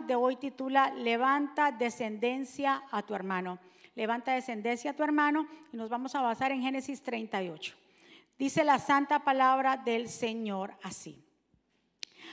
[0.00, 3.58] de hoy titula Levanta descendencia a tu hermano.
[3.94, 7.74] Levanta descendencia a tu hermano y nos vamos a basar en Génesis 38.
[8.38, 11.24] Dice la santa palabra del Señor así.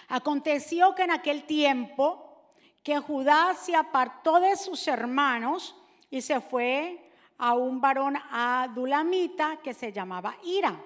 [0.08, 2.54] Aconteció que en aquel tiempo
[2.84, 5.76] que Judá se apartó de sus hermanos
[6.10, 10.80] y se fue a un varón adulamita que se llamaba Ira.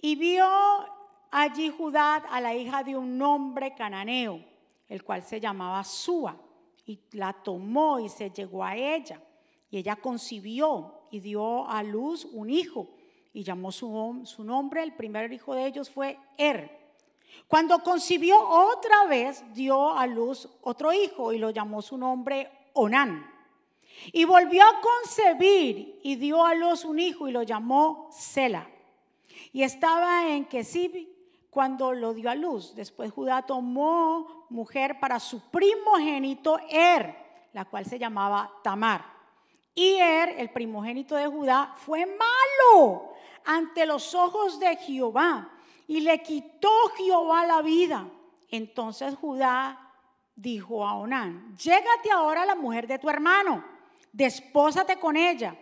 [0.00, 0.46] Y vio
[1.30, 4.44] allí Judá a la hija de un hombre cananeo,
[4.90, 6.36] el cual se llamaba Súa,
[6.84, 9.22] y la tomó y se llegó a ella.
[9.70, 12.90] Y ella concibió y dio a luz un hijo
[13.32, 16.78] y llamó su, su nombre, el primer hijo de ellos fue Er.
[17.46, 23.24] Cuando concibió otra vez, dio a luz otro hijo y lo llamó su nombre Onán.
[24.12, 28.68] Y volvió a concebir y dio a luz un hijo y lo llamó Sela.
[29.52, 31.08] Y estaba en Kesib
[31.50, 32.74] cuando lo dio a luz.
[32.74, 39.04] Después Judá tomó mujer para su primogénito Er, la cual se llamaba Tamar.
[39.74, 45.50] Y Er, el primogénito de Judá, fue malo ante los ojos de Jehová
[45.86, 48.06] y le quitó Jehová la vida.
[48.50, 49.92] Entonces Judá
[50.34, 53.64] dijo a Onán, llégate ahora a la mujer de tu hermano,
[54.12, 55.54] despósate con ella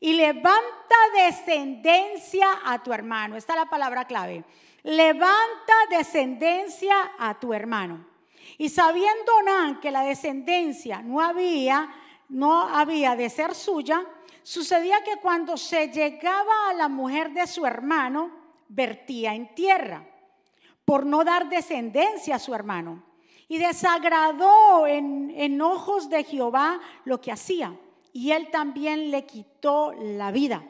[0.00, 3.36] y levanta descendencia a tu hermano.
[3.36, 4.44] Esta es la palabra clave.
[4.82, 8.11] Levanta descendencia a tu hermano.
[8.62, 11.92] Y sabiendo Onán que la descendencia no había,
[12.28, 14.06] no había de ser suya,
[14.44, 18.30] Sucedía que cuando se llegaba a la mujer de su hermano,
[18.68, 20.08] vertía en tierra,
[20.84, 23.02] por no dar descendencia a su hermano.
[23.48, 27.76] Y desagradó en, ojos de Jehová lo que hacía.
[28.12, 30.62] Y él también le quitó la vida.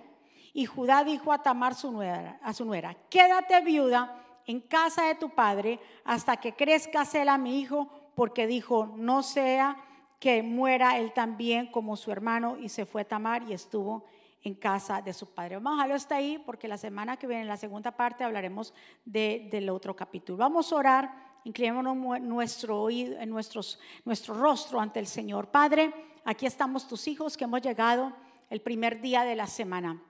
[0.54, 5.78] Y Judá dijo a Tamar a su nuera, quédate viuda en casa de tu padre
[6.04, 9.76] hasta que crezca Sela mi hijo, porque dijo, no sea
[10.18, 14.04] que muera él también como su hermano y se fue a Tamar y estuvo
[14.44, 15.58] en casa de su padre.
[15.58, 18.74] Vamos a ahí porque la semana que viene, en la segunda parte, hablaremos
[19.04, 20.38] del otro capítulo.
[20.38, 21.14] Vamos a orar,
[21.44, 25.48] inclinémonos nuestro, oído, nuestros, nuestro rostro ante el Señor.
[25.48, 25.92] Padre,
[26.24, 28.12] aquí estamos tus hijos que hemos llegado
[28.50, 30.02] el primer día de la semana.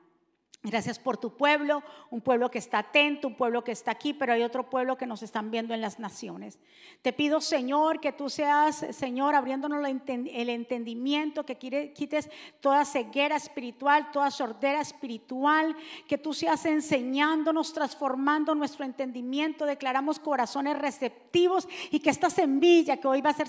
[0.65, 4.33] Gracias por tu pueblo, un pueblo que está atento, un pueblo que está aquí, pero
[4.33, 6.61] hay otro pueblo que nos están viendo en las naciones.
[7.03, 12.31] Te pido, Señor, que tú seas, Señor, abriéndonos el entendimiento, que quites
[12.61, 15.75] toda ceguera espiritual, toda sordera espiritual,
[16.07, 19.67] que tú seas enseñándonos, transformando nuestro entendimiento.
[19.67, 23.49] Declaramos corazones receptivos y que esta semilla que hoy va a ser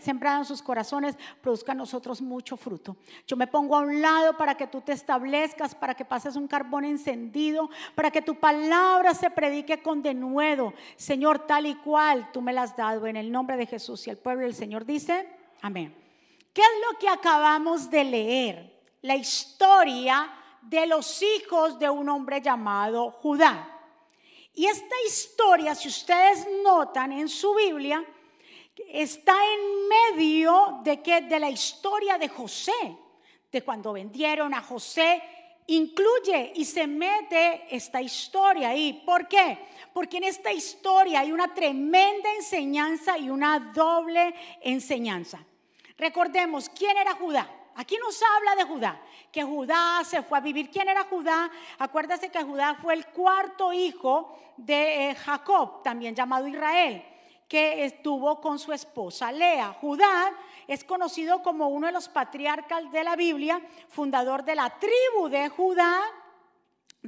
[0.00, 2.96] sembrada en sus corazones produzca en nosotros mucho fruto.
[3.26, 6.48] Yo me pongo a un lado para que tú te establezcas, para que pases un
[6.54, 10.72] carbón encendido, para que tu palabra se predique con denuedo.
[10.94, 14.06] Señor, tal y cual tú me la has dado en el nombre de Jesús.
[14.06, 15.28] Y el pueblo del Señor dice,
[15.62, 15.92] amén.
[16.52, 18.82] ¿Qué es lo que acabamos de leer?
[19.02, 20.30] La historia
[20.62, 23.68] de los hijos de un hombre llamado Judá.
[24.54, 28.04] Y esta historia, si ustedes notan en su Biblia,
[28.88, 32.96] está en medio de que de la historia de José,
[33.50, 35.20] de cuando vendieron a José
[35.66, 39.02] incluye y se mete esta historia ahí.
[39.04, 39.58] ¿Por qué?
[39.92, 45.44] Porque en esta historia hay una tremenda enseñanza y una doble enseñanza.
[45.96, 47.48] Recordemos, ¿quién era Judá?
[47.76, 49.00] Aquí nos habla de Judá,
[49.32, 50.70] que Judá se fue a vivir.
[50.70, 51.50] ¿Quién era Judá?
[51.78, 57.04] Acuérdase que Judá fue el cuarto hijo de eh, Jacob, también llamado Israel,
[57.48, 59.76] que estuvo con su esposa Lea.
[59.80, 60.32] Judá
[60.68, 65.48] es conocido como uno de los patriarcas de la Biblia, fundador de la tribu de
[65.48, 66.00] Judá,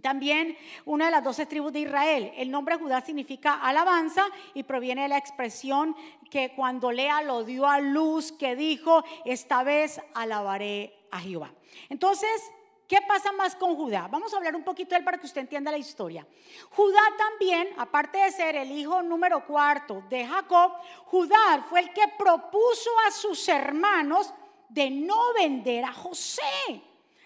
[0.03, 2.33] también una de las doce tribus de Israel.
[2.37, 4.25] El nombre Judá significa alabanza
[4.55, 5.97] y proviene de la expresión
[6.31, 11.53] que cuando Lea lo dio a luz, que dijo, esta vez alabaré a Jehová.
[11.89, 12.31] Entonces,
[12.89, 14.07] ¿Qué pasa más con Judá?
[14.09, 16.25] Vamos a hablar un poquito de él para que usted entienda la historia.
[16.71, 20.73] Judá también, aparte de ser el hijo número cuarto de Jacob,
[21.07, 24.33] Judá fue el que propuso a sus hermanos
[24.69, 26.83] de no vender a José.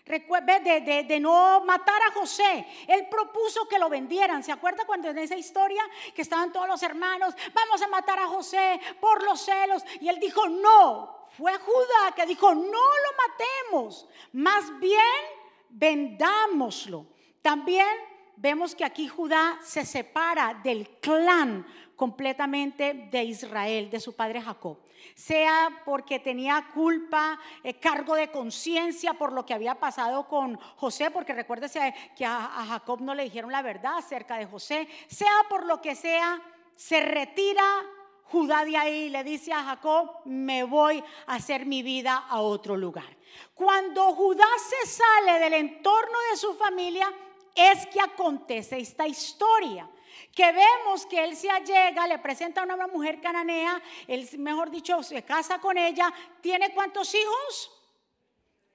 [0.06, 2.66] De, de, de, no matar a José.
[2.88, 4.42] Él propuso que lo vendieran.
[4.42, 8.26] ¿Se acuerda cuando en esa historia que estaban todos los hermanos, vamos a matar a
[8.26, 9.84] José por los celos?
[10.00, 11.28] Y él dijo, no.
[11.36, 14.08] Fue Judá que dijo, no lo matemos.
[14.32, 15.39] Más bien
[15.70, 17.06] vendámoslo.
[17.42, 17.86] También
[18.36, 24.78] vemos que aquí Judá se separa del clan completamente de Israel, de su padre Jacob.
[25.14, 31.10] Sea porque tenía culpa, eh, cargo de conciencia por lo que había pasado con José,
[31.10, 35.44] porque recuérdese que a, a Jacob no le dijeron la verdad acerca de José, sea
[35.48, 36.40] por lo que sea,
[36.74, 37.64] se retira
[38.30, 42.76] Judá de ahí le dice a Jacob, me voy a hacer mi vida a otro
[42.76, 43.16] lugar.
[43.54, 47.12] Cuando Judá se sale del entorno de su familia,
[47.56, 49.90] es que acontece esta historia.
[50.32, 55.02] Que vemos que él se allega, le presenta a una mujer cananea, él, mejor dicho,
[55.02, 56.12] se casa con ella.
[56.40, 57.72] ¿Tiene cuántos hijos?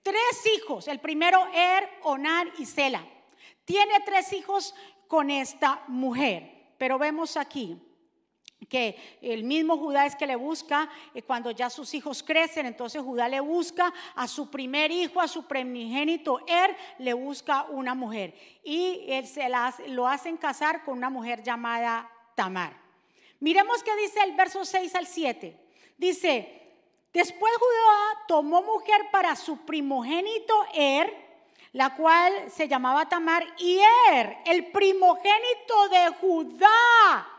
[0.04, 0.90] Tres hijos.
[0.90, 3.06] El primero, Er, Onar y Sela.
[3.64, 4.76] Tiene tres hijos
[5.08, 6.74] con esta mujer.
[6.78, 7.82] Pero vemos aquí
[8.66, 13.02] que el mismo Judá es que le busca eh, cuando ya sus hijos crecen, entonces
[13.02, 18.34] Judá le busca a su primer hijo, a su primogénito Er, le busca una mujer
[18.64, 19.48] y él se
[19.88, 22.86] lo hacen casar con una mujer llamada Tamar.
[23.40, 25.60] Miremos qué dice el verso 6 al 7.
[25.98, 26.62] Dice,
[27.14, 31.14] después Judá tomó mujer para su primogénito Er,
[31.74, 33.80] la cual se llamaba Tamar, y
[34.10, 37.35] Er, el primogénito de Judá,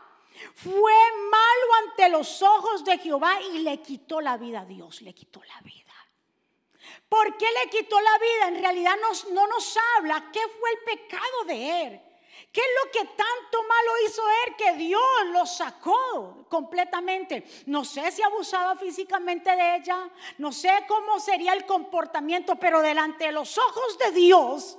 [0.55, 0.93] fue
[1.29, 5.41] malo ante los ojos de Jehová y le quitó la vida a Dios, le quitó
[5.43, 5.83] la vida.
[7.09, 8.47] ¿Por qué le quitó la vida?
[8.49, 8.95] En realidad
[9.31, 12.01] no nos habla qué fue el pecado de él.
[12.51, 15.01] ¿Qué es lo que tanto malo hizo él que Dios
[15.31, 17.45] lo sacó completamente?
[17.65, 23.25] No sé si abusaba físicamente de ella, no sé cómo sería el comportamiento, pero delante
[23.25, 24.77] de los ojos de Dios,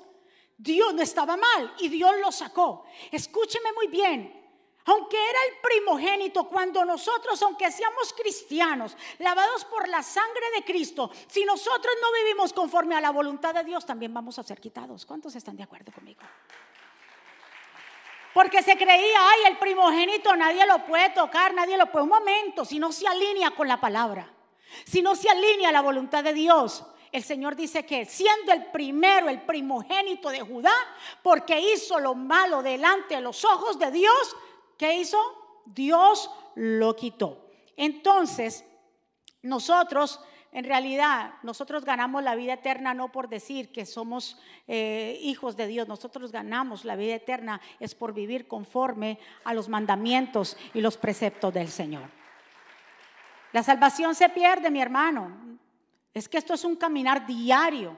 [0.57, 2.85] Dios no estaba mal y Dios lo sacó.
[3.13, 4.38] Escúcheme muy bien,
[4.89, 11.11] aunque era el primogénito, cuando nosotros, aunque seamos cristianos, lavados por la sangre de Cristo,
[11.27, 15.05] si nosotros no vivimos conforme a la voluntad de Dios, también vamos a ser quitados.
[15.05, 16.23] ¿Cuántos están de acuerdo conmigo?
[18.33, 22.05] Porque se creía, ay, el primogénito nadie lo puede tocar, nadie lo puede.
[22.05, 24.33] Un momento, si no se alinea con la palabra,
[24.87, 26.83] si no se alinea a la voluntad de Dios,
[27.13, 30.75] el Señor dice que siendo el primero, el primogénito de Judá,
[31.23, 34.37] porque hizo lo malo delante de los ojos de Dios,
[34.79, 35.19] ¿Qué hizo?
[35.67, 37.51] Dios lo quitó.
[37.77, 38.65] Entonces,
[39.43, 40.21] nosotros,
[40.53, 45.67] en realidad, nosotros ganamos la vida eterna no por decir que somos eh, hijos de
[45.67, 50.97] Dios, nosotros ganamos la vida eterna es por vivir conforme a los mandamientos y los
[50.97, 52.09] preceptos del Señor.
[53.53, 55.59] La salvación se pierde, mi hermano.
[56.15, 57.97] Es que esto es un caminar diario,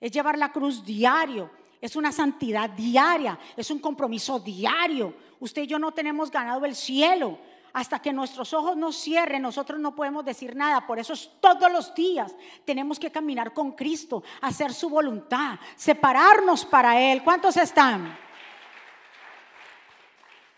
[0.00, 5.14] es llevar la cruz diario, es una santidad diaria, es un compromiso diario.
[5.40, 7.38] Usted y yo no tenemos ganado el cielo.
[7.72, 10.86] Hasta que nuestros ojos no cierren, nosotros no podemos decir nada.
[10.86, 16.64] Por eso es todos los días tenemos que caminar con Cristo, hacer su voluntad, separarnos
[16.64, 17.22] para Él.
[17.22, 18.16] ¿Cuántos están?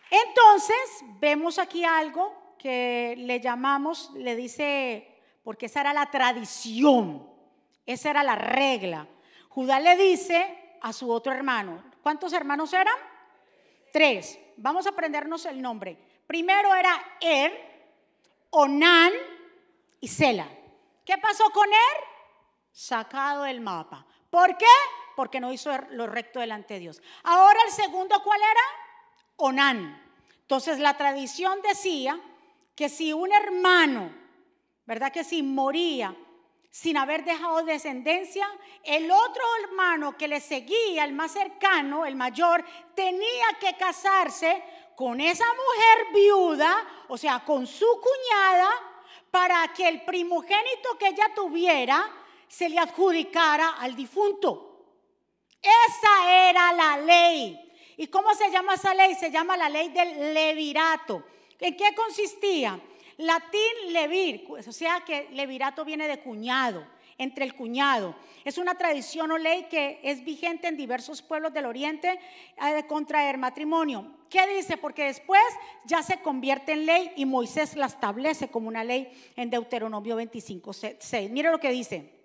[0.09, 7.29] Entonces, vemos aquí algo que le llamamos, le dice, porque esa era la tradición,
[7.87, 9.07] esa era la regla.
[9.49, 11.83] Judá le dice, a su otro hermano.
[12.03, 12.95] ¿Cuántos hermanos eran?
[13.93, 14.39] Tres.
[14.57, 15.97] Vamos a aprendernos el nombre.
[16.27, 17.53] Primero era Er,
[18.51, 19.13] Onan
[20.01, 20.47] y Sela.
[21.05, 22.05] ¿Qué pasó con Er?
[22.71, 24.07] Sacado del mapa.
[24.29, 24.67] ¿Por qué?
[25.17, 27.03] Porque no hizo lo recto delante de Dios.
[27.25, 28.63] Ahora el segundo, ¿cuál era?
[29.37, 30.03] Onan.
[30.43, 32.21] Entonces la tradición decía
[32.75, 34.13] que si un hermano,
[34.87, 36.15] ¿verdad que si moría
[36.71, 38.47] sin haber dejado descendencia,
[38.85, 42.65] el otro hermano que le seguía, el más cercano, el mayor,
[42.95, 44.63] tenía que casarse
[44.95, 48.71] con esa mujer viuda, o sea, con su cuñada,
[49.31, 52.09] para que el primogénito que ella tuviera
[52.47, 54.71] se le adjudicara al difunto.
[55.61, 57.59] Esa era la ley.
[57.97, 59.15] ¿Y cómo se llama esa ley?
[59.15, 61.23] Se llama la ley del levirato.
[61.59, 62.81] ¿En qué consistía?
[63.21, 66.87] Latín levir, o sea que levirato viene de cuñado,
[67.19, 68.15] entre el cuñado.
[68.45, 72.19] Es una tradición o ley que es vigente en diversos pueblos del oriente
[72.57, 74.21] eh, de contraer matrimonio.
[74.31, 74.79] ¿Qué dice?
[74.79, 75.43] Porque después
[75.85, 80.73] ya se convierte en ley y Moisés la establece como una ley en Deuteronomio 25,
[80.73, 81.31] 6.
[81.31, 82.21] Mire lo que dice.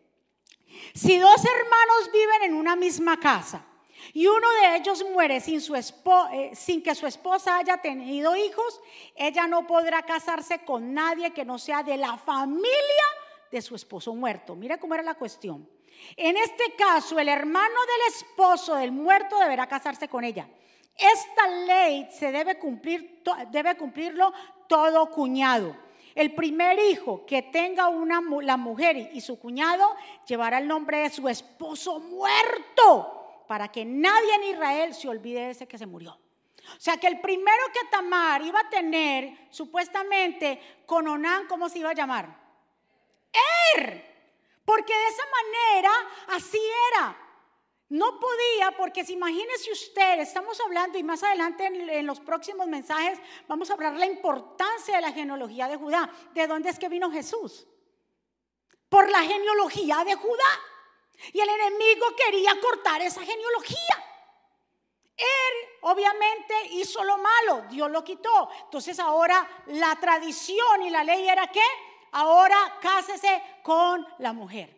[0.93, 3.65] Si dos hermanos viven en una misma casa,
[4.13, 8.81] y uno de ellos muere eh, sin que su esposa haya tenido hijos,
[9.15, 13.05] ella no podrá casarse con nadie que no sea de la familia
[13.51, 14.55] de su esposo muerto.
[14.55, 15.67] Mira cómo era la cuestión.
[16.15, 20.47] En este caso, el hermano del esposo del muerto deberá casarse con ella.
[20.97, 23.21] Esta ley se debe cumplir,
[23.51, 24.33] debe cumplirlo
[24.67, 25.75] todo cuñado.
[26.13, 29.95] El primer hijo que tenga una, la mujer y su cuñado
[30.25, 33.14] llevará el nombre de su esposo muerto
[33.47, 36.19] para que nadie en Israel se olvide de ese que se murió.
[36.73, 41.79] O sea que el primero que Tamar iba a tener, supuestamente, con Onán, ¿cómo se
[41.79, 42.27] iba a llamar?
[43.75, 44.15] Er.
[44.65, 45.91] Porque de esa manera,
[46.29, 46.59] así
[46.91, 47.17] era.
[47.89, 52.67] No podía porque si imagínese usted, estamos hablando y más adelante en, en, los próximos
[52.67, 56.11] mensajes vamos a hablar la importancia de la genealogía de Judá.
[56.33, 57.67] ¿De dónde es que vino Jesús?
[58.89, 60.59] Por la genealogía de Judá.
[61.33, 64.03] Y el enemigo quería cortar esa genealogía.
[65.17, 68.49] Él obviamente hizo lo malo, Dios lo quitó.
[68.65, 71.63] Entonces ahora la tradición y la ley era que
[72.11, 74.75] ahora cásese con la mujer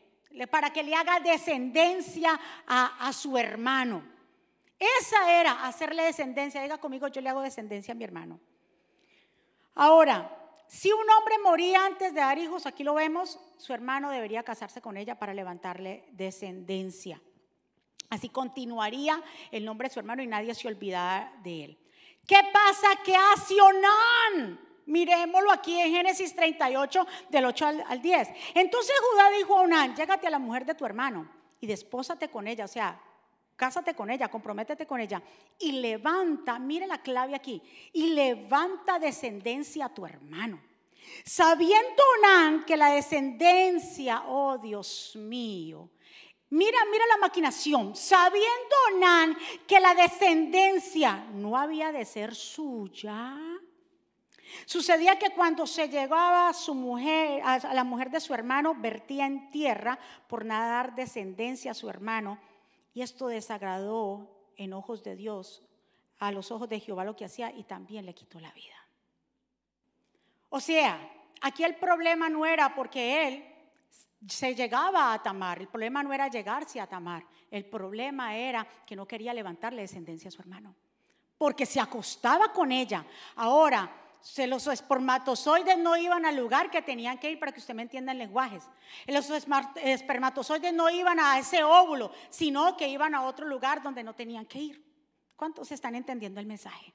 [0.51, 4.03] para que le haga descendencia a, a su hermano.
[4.77, 6.61] Esa era hacerle descendencia.
[6.61, 8.39] Diga conmigo, yo le hago descendencia a mi hermano.
[9.73, 10.36] Ahora,
[10.67, 14.81] si un hombre moría antes de dar hijos, aquí lo vemos, su hermano debería casarse
[14.81, 17.21] con ella para levantarle descendencia.
[18.09, 19.21] Así continuaría
[19.51, 21.77] el nombre de su hermano y nadie se olvidara de él.
[22.25, 22.87] ¿Qué pasa?
[23.03, 24.59] ¿Qué hace Onán?
[24.85, 28.29] Miremoslo aquí en Génesis 38, del 8 al, 10.
[28.55, 32.47] Entonces Judá dijo a Onán, llégate a la mujer de tu hermano y despósate con
[32.47, 32.99] ella, o sea,
[33.57, 35.21] cásate con ella, comprométete con ella
[35.59, 37.61] y levanta, mire la clave aquí,
[37.91, 40.61] y levanta descendencia a tu hermano.
[41.25, 45.89] Sabiendo Onán que la descendencia, oh Dios mío,
[46.49, 47.95] Mira, mira la maquinación.
[47.95, 49.37] Sabiendo Onán
[49.67, 53.35] que la descendencia no había de ser suya,
[54.65, 59.25] sucedía que cuando se llegaba a su mujer, a la mujer de su hermano, vertía
[59.25, 59.99] en tierra
[60.29, 62.39] por nada dar descendencia a su hermano.
[62.97, 65.61] Y esto desagradó en ojos de Dios,
[66.17, 68.73] a los ojos de Jehová lo que hacía y también le quitó la vida.
[70.49, 71.07] O sea,
[71.41, 73.45] aquí el problema no era porque él
[74.27, 75.61] se llegaba a Tamar.
[75.61, 77.23] El problema no era llegarse a Tamar.
[77.51, 80.73] El problema era que no quería levantarle descendencia a su hermano.
[81.37, 83.05] Porque se acostaba con ella.
[83.35, 83.91] Ahora,
[84.47, 88.11] los espermatozoides no iban al lugar que tenían que ir para que usted me entienda
[88.11, 88.63] en lenguajes.
[89.05, 94.13] Los espermatozoides no iban a ese óvulo, sino que iban a otro lugar donde no
[94.13, 94.83] tenían que ir.
[95.35, 96.93] ¿Cuántos están entendiendo el mensaje?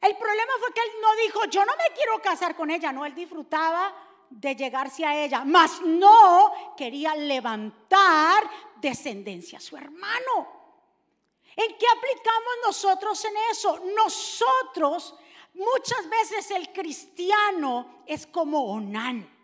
[0.00, 3.04] El problema fue que él no dijo, yo no me quiero casar con ella, no,
[3.04, 3.94] él disfrutaba
[4.30, 10.60] de llegarse a ella, mas no quería levantar descendencia a su hermano.
[11.56, 13.80] ¿En qué aplicamos nosotros en eso?
[13.96, 15.14] Nosotros,
[15.54, 19.40] muchas veces el cristiano es como Onán.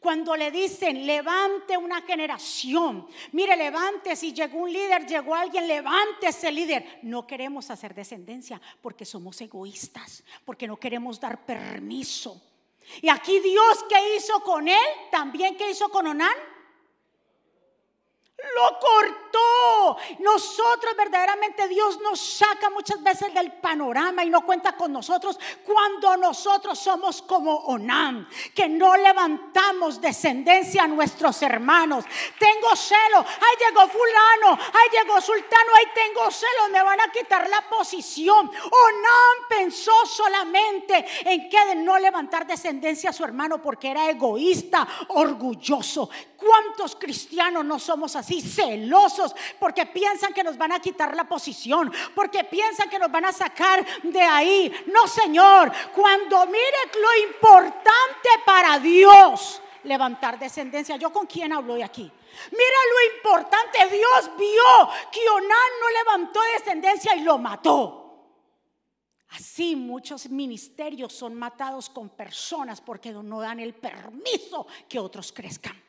[0.00, 6.28] Cuando le dicen, levante una generación, mire, levante, si llegó un líder, llegó alguien, levante
[6.28, 7.00] ese líder.
[7.02, 12.42] No queremos hacer descendencia porque somos egoístas, porque no queremos dar permiso.
[13.00, 14.86] Y aquí Dios, ¿qué hizo con él?
[15.10, 16.34] También, ¿qué hizo con Onán?
[18.38, 19.96] Lo cortó.
[20.18, 26.16] Nosotros verdaderamente Dios nos saca muchas veces del panorama y no cuenta con nosotros cuando
[26.16, 32.04] nosotros somos como Onán, que no levantamos descendencia a nuestros hermanos.
[32.38, 37.48] Tengo celo, ahí llegó fulano, ahí llegó sultano, ahí tengo celo, me van a quitar
[37.48, 38.50] la posición.
[38.50, 44.86] Onán pensó solamente en que de no levantar descendencia a su hermano porque era egoísta,
[45.08, 46.10] orgulloso.
[46.36, 51.92] ¿Cuántos cristianos no somos así, celosos, porque piensan que nos van a quitar la posición,
[52.14, 54.72] porque piensan que nos van a sacar de ahí?
[54.86, 60.96] No, Señor, cuando mire lo importante para Dios, levantar descendencia.
[60.96, 62.10] ¿Yo con quién hablo de aquí?
[62.50, 68.02] Mira lo importante, Dios vio que Onán no levantó descendencia y lo mató.
[69.30, 75.85] Así muchos ministerios son matados con personas porque no dan el permiso que otros crezcan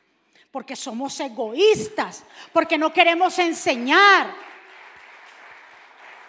[0.50, 4.34] porque somos egoístas, porque no queremos enseñar,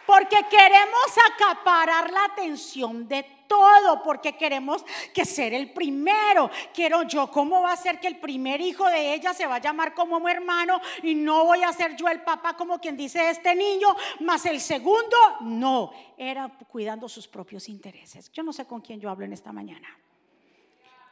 [0.06, 4.84] porque queremos acaparar la atención de todo, porque queremos
[5.14, 6.50] que ser el primero.
[6.74, 9.62] Quiero yo, ¿cómo va a ser que el primer hijo de ella se va a
[9.62, 13.30] llamar como mi hermano y no voy a ser yo el papá como quien dice
[13.30, 13.88] este niño,
[14.22, 15.18] más el segundo?
[15.42, 18.32] No, era cuidando sus propios intereses.
[18.32, 19.88] Yo no sé con quién yo hablo en esta mañana.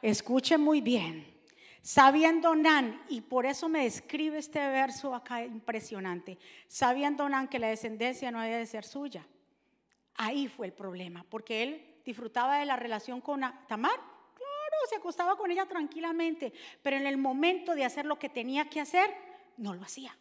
[0.02, 1.37] Escuche muy bien.
[1.88, 7.68] Sabiendo Nan, y por eso me describe este verso acá impresionante, sabiendo Nan que la
[7.68, 9.26] descendencia no había de ser suya.
[10.16, 13.96] Ahí fue el problema, porque él disfrutaba de la relación con Tamar,
[14.34, 16.52] claro, se acostaba con ella tranquilamente,
[16.82, 19.08] pero en el momento de hacer lo que tenía que hacer,
[19.56, 20.14] no lo hacía,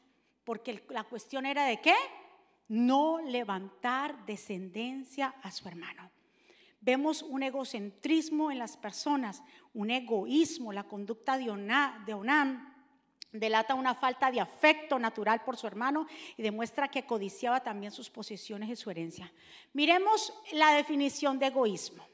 [0.45, 1.95] porque la cuestión era de qué?
[2.69, 6.12] No levantar descendencia a su hermano.
[6.79, 9.43] Vemos un egocentrismo en las personas,
[9.74, 12.74] un egoísmo, la conducta de, Onam
[13.31, 16.07] delata una falta de afecto natural por su hermano
[16.38, 19.31] y demuestra que codiciaba también sus posesiones y su herencia.
[19.74, 22.05] Miremos la definición de egoísmo.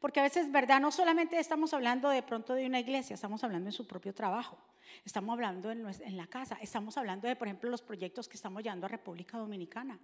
[0.00, 0.80] Porque a veces, ¿verdad?
[0.80, 4.58] No solamente estamos hablando de pronto de una iglesia, estamos hablando en su propio trabajo,
[5.04, 8.86] estamos hablando en la casa, estamos hablando de, por ejemplo, los proyectos que estamos llevando
[8.86, 9.98] a República Dominicana.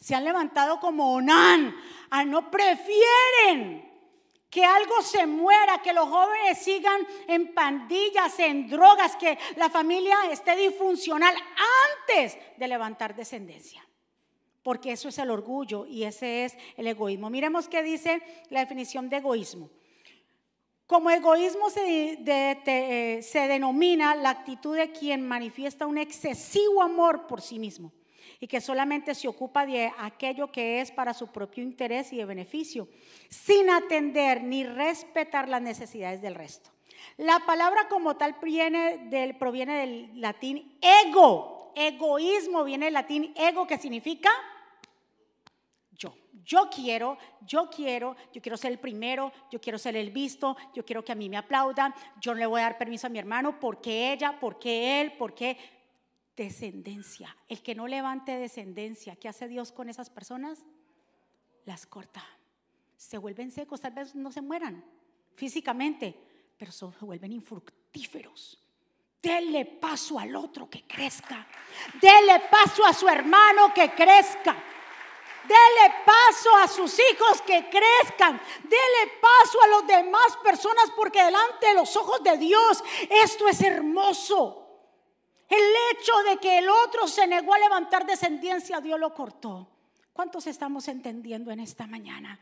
[0.00, 1.76] Se han levantado como Onan,
[2.08, 3.86] a no prefieren
[4.48, 10.16] que algo se muera, que los jóvenes sigan en pandillas, en drogas, que la familia
[10.30, 11.34] esté disfuncional
[12.08, 13.86] antes de levantar descendencia.
[14.62, 17.28] Porque eso es el orgullo y ese es el egoísmo.
[17.28, 19.70] Miremos qué dice la definición de egoísmo.
[20.86, 27.42] Como egoísmo se, eh, se denomina la actitud de quien manifiesta un excesivo amor por
[27.42, 27.92] sí mismo
[28.40, 32.24] y que solamente se ocupa de aquello que es para su propio interés y de
[32.24, 32.88] beneficio,
[33.28, 36.70] sin atender ni respetar las necesidades del resto.
[37.18, 41.72] La palabra como tal proviene del, latín ego.
[41.76, 44.30] Egoísmo viene del latín ego, que significa
[45.92, 46.14] yo.
[46.42, 50.84] Yo quiero, yo quiero, yo quiero ser el primero, yo quiero ser el visto, yo
[50.84, 53.18] quiero que a mí me aplaudan, yo no le voy a dar permiso a mi
[53.18, 55.58] hermano porque ella, porque él, porque
[56.36, 57.36] descendencia.
[57.48, 60.64] El que no levante descendencia, ¿qué hace Dios con esas personas?
[61.64, 62.24] Las corta.
[62.96, 64.84] Se vuelven secos, tal vez no se mueran
[65.34, 66.16] físicamente,
[66.58, 68.62] pero se vuelven infructíferos.
[69.22, 71.46] Dele paso al otro que crezca.
[72.00, 74.56] Dele paso a su hermano que crezca.
[75.46, 78.40] Dele paso a sus hijos que crezcan.
[78.62, 83.60] Dele paso a las demás personas porque delante de los ojos de Dios esto es
[83.62, 84.59] hermoso.
[85.50, 89.66] El hecho de que el otro se negó a levantar descendencia, Dios lo cortó.
[90.12, 92.38] ¿Cuántos estamos entendiendo en esta mañana?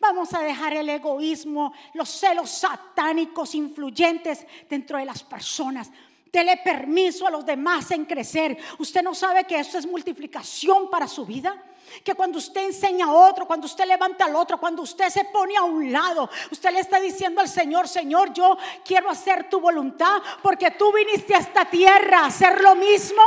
[0.00, 5.90] Vamos a dejar el egoísmo, los celos satánicos influyentes dentro de las personas.
[6.32, 8.56] Dele permiso a los demás en crecer.
[8.78, 11.62] Usted no sabe que eso es multiplicación para su vida.
[12.04, 15.56] Que cuando usted enseña a otro, cuando usted levanta al otro, cuando usted se pone
[15.56, 20.22] a un lado, usted le está diciendo al Señor, Señor, yo quiero hacer tu voluntad
[20.42, 23.22] porque tú viniste a esta tierra a hacer lo mismo.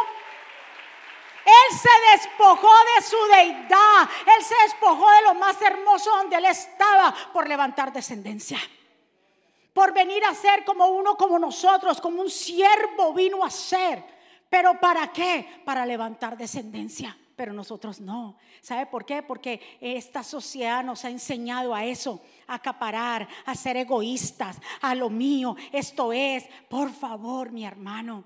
[1.45, 6.45] Él se despojó de su deidad, él se despojó de lo más hermoso donde él
[6.45, 8.59] estaba por levantar descendencia.
[9.73, 14.03] Por venir a ser como uno como nosotros, como un siervo vino a ser.
[14.49, 15.61] ¿Pero para qué?
[15.63, 18.35] Para levantar descendencia pero nosotros no.
[18.61, 19.23] ¿Sabe por qué?
[19.23, 25.09] Porque esta sociedad nos ha enseñado a eso, a acaparar, a ser egoístas, a lo
[25.09, 25.55] mío.
[25.71, 28.25] Esto es, por favor, mi hermano,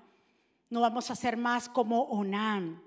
[0.70, 2.82] no vamos a ser más como Onán.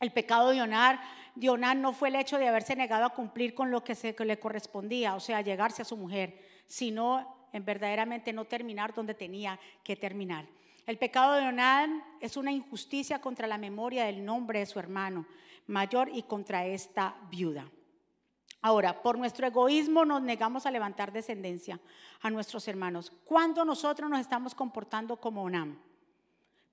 [0.00, 0.98] El pecado de Onán,
[1.34, 4.24] de no fue el hecho de haberse negado a cumplir con lo que, se, que
[4.24, 9.58] le correspondía, o sea, llegarse a su mujer, sino en verdaderamente no terminar donde tenía
[9.82, 10.46] que terminar.
[10.86, 15.26] El pecado de Onán es una injusticia contra la memoria del nombre de su hermano
[15.68, 17.70] mayor y contra esta viuda.
[18.60, 21.80] Ahora, por nuestro egoísmo nos negamos a levantar descendencia
[22.20, 23.12] a nuestros hermanos.
[23.24, 25.78] ¿Cuándo nosotros nos estamos comportando como Onam?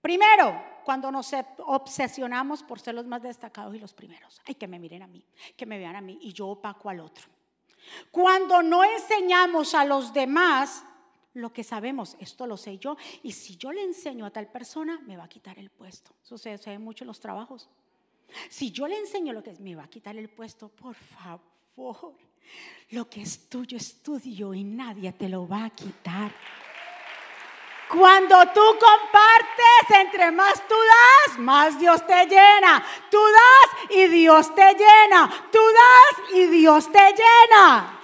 [0.02, 4.42] Primero, cuando nos obsesionamos por ser los más destacados y los primeros.
[4.46, 5.24] Ay, que me miren a mí,
[5.56, 7.26] que me vean a mí y yo opaco al otro.
[8.10, 10.84] Cuando no enseñamos a los demás
[11.34, 15.00] lo que sabemos, esto lo sé yo, y si yo le enseño a tal persona,
[15.06, 16.12] me va a quitar el puesto.
[16.24, 17.70] Eso se ve mucho en los trabajos.
[18.50, 22.14] Si yo le enseño lo que es, me va a quitar el puesto, por favor.
[22.90, 26.32] Lo que es tuyo es tuyo y nadie te lo va a quitar.
[27.90, 32.84] Cuando tú compartes, entre más tú das, más Dios te llena.
[33.12, 35.48] Tú das y Dios te llena.
[35.52, 38.02] Tú das y Dios te llena.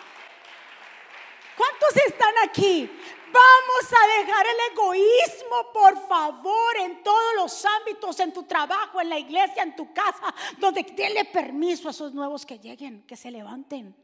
[1.58, 2.90] ¿Cuántos están aquí?
[3.34, 9.10] Vamos a dejar el egoísmo, por favor, en todos los ámbitos, en tu trabajo, en
[9.10, 13.32] la iglesia, en tu casa, donde déle permiso a esos nuevos que lleguen, que se
[13.32, 13.96] levanten.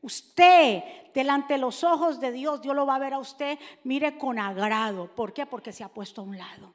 [0.00, 0.82] Usted,
[1.14, 4.38] delante de los ojos de Dios, Dios lo va a ver a usted, mire con
[4.38, 5.06] agrado.
[5.14, 5.46] ¿Por qué?
[5.46, 6.74] Porque se ha puesto a un lado.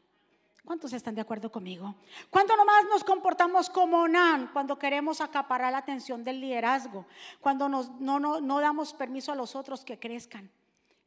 [0.63, 1.95] ¿Cuántos están de acuerdo conmigo?
[2.29, 7.05] Cuando nomás nos comportamos como Nan, cuando queremos acaparar la atención del liderazgo,
[7.39, 10.51] cuando no, no damos permiso a los otros que crezcan.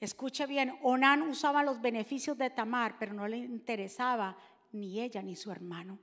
[0.01, 4.37] Escuche bien, Onán usaba los beneficios de Tamar, pero no le interesaba
[4.73, 5.99] ni ella ni su hermano.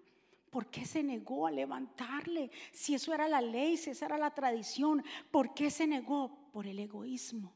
[0.52, 2.52] ¿Por qué se negó a levantarle?
[2.72, 6.52] Si eso era la ley, si esa era la tradición, ¿por qué se negó?
[6.54, 7.54] Por el egoísmo.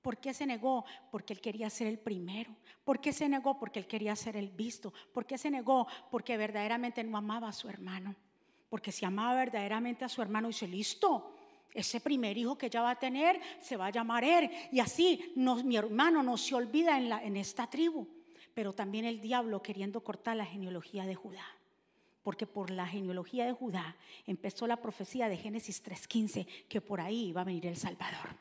[0.00, 0.84] ¿Por qué se negó?
[1.10, 2.56] Porque él quería ser el primero.
[2.84, 3.58] ¿Por qué se negó?
[3.58, 4.92] Porque él quería ser el visto.
[5.12, 5.86] ¿Por qué se negó?
[6.10, 8.16] Porque verdaderamente no amaba a su hermano.
[8.68, 11.36] Porque si amaba verdaderamente a su hermano, dice, listo,
[11.74, 14.50] ese primer hijo que ella va a tener se va a llamar Er.
[14.70, 18.08] Y así mi hermano no se olvida en, en esta tribu.
[18.54, 21.46] Pero también el diablo queriendo cortar la genealogía de Judá.
[22.22, 27.32] Porque por la genealogía de Judá empezó la profecía de Génesis 3.15, que por ahí
[27.32, 28.36] va a venir el Salvador.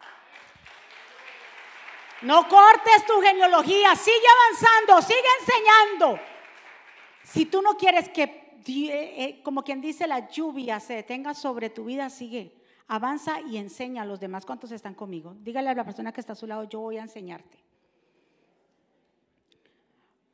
[2.21, 6.19] No cortes tu genealogía, sigue avanzando, sigue enseñando.
[7.23, 11.71] Si tú no quieres que, eh, eh, como quien dice, la lluvia se detenga sobre
[11.71, 12.60] tu vida, sigue.
[12.93, 14.45] Avanza y enseña a los demás.
[14.45, 15.33] ¿Cuántos están conmigo?
[15.39, 17.57] Dígale a la persona que está a su lado, yo voy a enseñarte.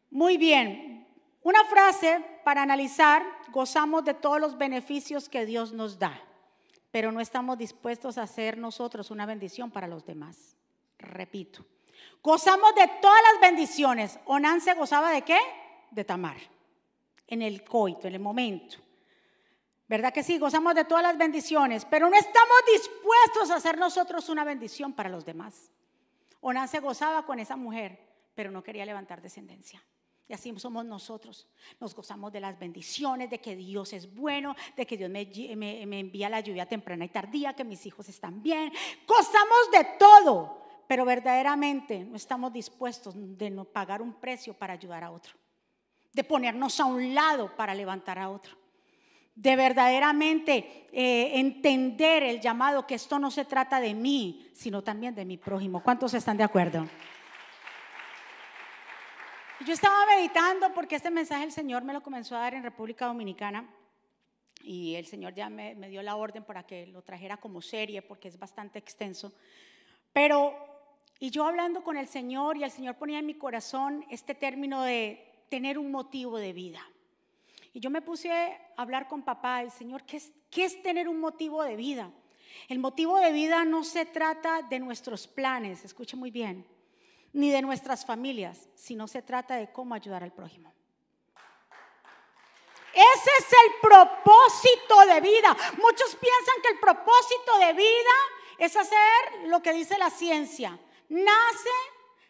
[0.09, 1.07] Muy bien.
[1.43, 6.19] Una frase para analizar, gozamos de todos los beneficios que Dios nos da,
[6.89, 10.57] pero no estamos dispuestos a hacer nosotros una bendición para los demás.
[10.97, 11.63] Repito,
[12.23, 14.19] gozamos de todas las bendiciones.
[14.25, 15.37] Onán se gozaba de qué?
[15.91, 16.37] De Tamar,
[17.27, 18.79] en el coito, en el momento.
[19.87, 20.37] ¿Verdad que sí?
[20.37, 25.09] Gozamos de todas las bendiciones, pero no estamos dispuestos a hacer nosotros una bendición para
[25.09, 25.71] los demás.
[26.41, 27.97] Onán se gozaba con esa mujer,
[28.35, 29.81] pero no quería levantar descendencia.
[30.27, 31.47] Y así somos nosotros.
[31.79, 35.99] Nos gozamos de las bendiciones, de que Dios es bueno, de que Dios me, me,
[35.99, 38.73] envía la lluvia temprana y tardía, que mis hijos están bien.
[39.07, 45.05] Gozamos de todo, pero verdaderamente no estamos dispuestos de no pagar un precio para ayudar
[45.05, 45.33] a otro,
[46.11, 48.66] de ponernos a un lado para levantar a otro
[49.37, 55.13] de verdaderamente eh, entender el llamado que esto no se trata de mí, sino también
[55.13, 55.83] de mi prójimo.
[55.83, 56.87] ¿Cuántos están de acuerdo?
[59.63, 63.05] Yo estaba meditando porque este mensaje el Señor me lo comenzó a dar en República
[63.05, 63.69] Dominicana
[64.63, 68.01] y el Señor ya me, me dio la orden para que lo trajera como serie
[68.01, 69.33] porque es bastante extenso.
[70.13, 70.55] Pero,
[71.19, 74.81] y yo hablando con el Señor y el Señor ponía en mi corazón este término
[74.81, 76.81] de tener un motivo de vida.
[77.77, 81.07] Y yo me puse a hablar con papá, el Señor, ¿qué es, ¿qué es tener
[81.07, 82.09] un motivo de vida?
[82.69, 86.65] El motivo de vida no se trata de nuestros planes, escuche muy bien,
[87.33, 90.73] ni de nuestras familias, sino se trata de cómo ayudar al prójimo.
[92.95, 95.55] Ese es el propósito de vida.
[95.79, 98.15] Muchos piensan que el propósito de vida
[98.57, 100.79] es hacer lo que dice la ciencia.
[101.09, 101.69] Nace,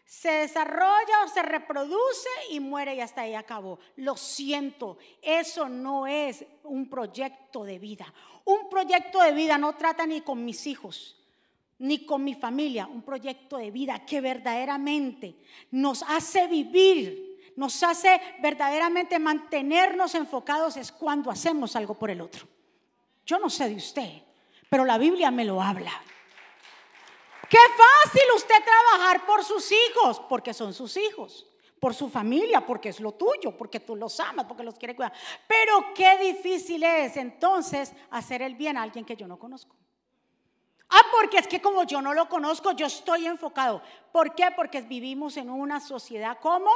[0.08, 3.78] se desarrolla o se reproduce y muere y hasta ahí acabó.
[3.96, 8.06] Lo siento, eso no es un proyecto de vida.
[8.46, 11.22] Un proyecto de vida no trata ni con mis hijos,
[11.78, 12.86] ni con mi familia.
[12.86, 15.36] Un proyecto de vida que verdaderamente
[15.72, 22.48] nos hace vivir, nos hace verdaderamente mantenernos enfocados es cuando hacemos algo por el otro.
[23.26, 24.22] Yo no sé de usted,
[24.70, 25.92] pero la Biblia me lo habla.
[27.48, 31.46] Qué fácil usted trabajar por sus hijos, porque son sus hijos.
[31.80, 35.12] Por su familia, porque es lo tuyo, porque tú los amas, porque los quieres cuidar.
[35.46, 39.76] Pero qué difícil es entonces hacer el bien a alguien que yo no conozco.
[40.90, 43.82] Ah, porque es que como yo no lo conozco, yo estoy enfocado.
[44.10, 44.50] ¿Por qué?
[44.56, 46.70] Porque vivimos en una sociedad como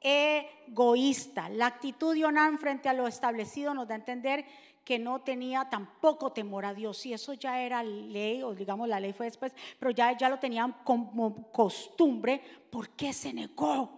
[0.00, 1.48] egoísta.
[1.48, 4.46] La actitud de Onan frente a lo establecido nos da a entender
[4.90, 7.06] que no tenía tampoco temor a Dios.
[7.06, 10.40] Y eso ya era ley, o digamos la ley fue después, pero ya, ya lo
[10.40, 12.42] tenían como costumbre.
[12.68, 13.88] ¿Por qué se negó?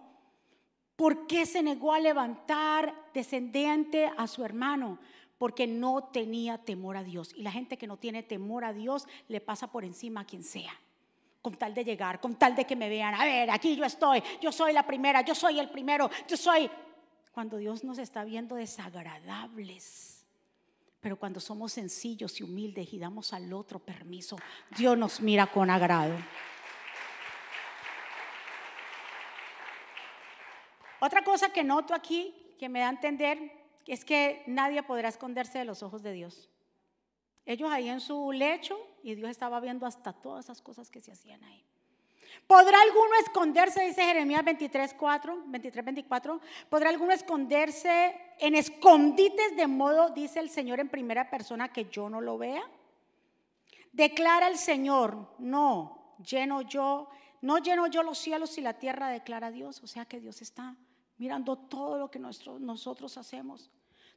[0.95, 4.99] ¿Por qué se negó a levantar descendiente a su hermano?
[5.39, 7.33] Porque no tenía temor a Dios.
[7.35, 10.43] Y la gente que no tiene temor a Dios le pasa por encima a quien
[10.43, 10.79] sea.
[11.41, 14.21] Con tal de llegar, con tal de que me vean, a ver, aquí yo estoy,
[14.39, 16.69] yo soy la primera, yo soy el primero, yo soy...
[17.31, 20.12] Cuando Dios nos está viendo desagradables
[21.03, 24.37] pero cuando somos sencillos y humildes y damos al otro permiso,
[24.77, 26.15] Dios nos mira con agrado.
[31.01, 33.37] Otra cosa que noto aquí, que me da a entender,
[33.85, 36.49] es que nadie podrá esconderse de los ojos de Dios.
[37.45, 41.11] Ellos ahí en su lecho y Dios estaba viendo hasta todas esas cosas que se
[41.11, 41.65] hacían ahí.
[42.47, 46.41] ¿Podrá alguno esconderse, dice Jeremías 23, 4, 23, 24?
[46.69, 52.09] ¿Podrá alguno esconderse en escondites de modo, dice el Señor en primera persona, que yo
[52.09, 52.63] no lo vea?
[53.91, 57.09] Declara el Señor, no, lleno yo,
[57.41, 59.81] no lleno yo los cielos y la tierra, declara Dios.
[59.83, 60.75] O sea que Dios está
[61.17, 63.71] mirando todo lo que nosotros hacemos,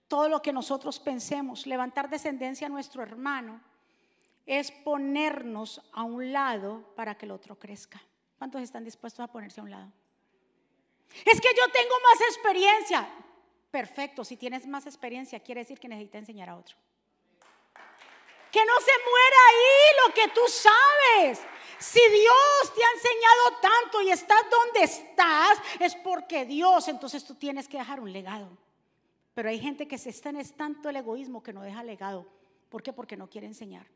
[0.08, 3.60] todo lo que nosotros pensemos, levantar descendencia a nuestro hermano
[4.46, 8.00] es ponernos a un lado para que el otro crezca.
[8.38, 9.92] ¿Cuántos están dispuestos a ponerse a un lado?
[11.24, 13.08] Es que yo tengo más experiencia.
[13.70, 16.76] Perfecto, si tienes más experiencia quiere decir que necesitas enseñar a otro.
[18.52, 21.40] Que no se muera ahí lo que tú sabes.
[21.78, 27.34] Si Dios te ha enseñado tanto y estás donde estás, es porque Dios, entonces tú
[27.34, 28.56] tienes que dejar un legado.
[29.34, 32.26] Pero hay gente que se está en tanto el egoísmo que no deja legado.
[32.70, 32.92] ¿Por qué?
[32.94, 33.86] Porque no quiere enseñar.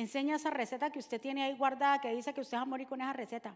[0.00, 2.88] Enseña esa receta que usted tiene ahí guardada que dice que usted va a morir
[2.88, 3.54] con esa receta.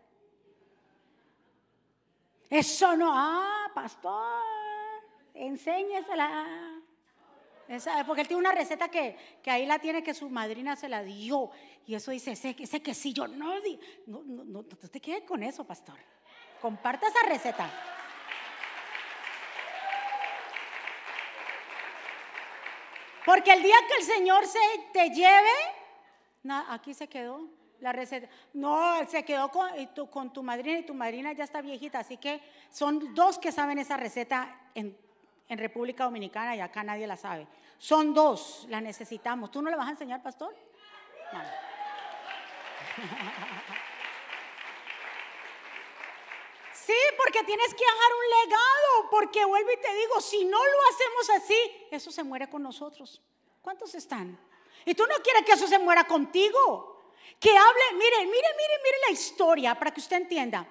[2.50, 4.44] Eso no, ah, pastor,
[5.32, 6.82] enséñesela.
[8.06, 11.02] Porque él tiene una receta que, que, ahí la tiene que su madrina se la
[11.02, 11.50] dio.
[11.86, 13.54] Y eso dice, ese, ese quesillo, no,
[14.06, 15.96] no, no, no, te quedes con eso, pastor.
[16.60, 17.70] Comparta esa receta.
[23.24, 24.58] Porque el día que el Señor se
[24.92, 25.83] te lleve,
[26.50, 27.48] aquí se quedó
[27.80, 28.28] la receta.
[28.52, 33.14] No, se quedó con, tu, madrina y tu madrina ya está viejita, así que son
[33.14, 35.02] dos que saben esa receta en,
[35.46, 37.46] República Dominicana y acá nadie la sabe.
[37.78, 39.52] Son dos, la necesitamos.
[39.52, 40.54] ¿Tú no le vas a enseñar, pastor?
[41.32, 41.40] No.
[46.72, 50.78] Sí, porque tienes que dejar un legado, porque vuelvo y te digo, si no lo
[50.90, 53.22] hacemos así, eso se muere con nosotros.
[53.62, 54.38] ¿Cuántos están?
[54.84, 57.12] Y tú no quieres que eso se muera contigo.
[57.40, 60.66] Que hable, mire, mire, mire, mire la historia para que usted entienda.